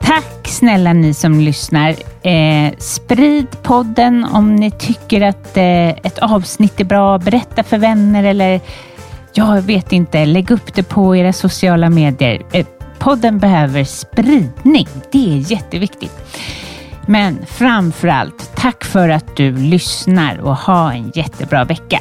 [0.00, 1.94] Tack snälla ni som lyssnar.
[2.22, 7.18] Eh, sprid podden om ni tycker att eh, ett avsnitt är bra.
[7.18, 8.60] Berätta för vänner eller
[9.32, 12.42] jag vet inte, lägg upp det på era sociala medier.
[12.52, 12.66] Eh,
[12.98, 14.88] podden behöver spridning.
[15.12, 16.42] Det är jätteviktigt.
[17.06, 22.00] Men framför allt, tack för att du lyssnar och ha en jättebra vecka.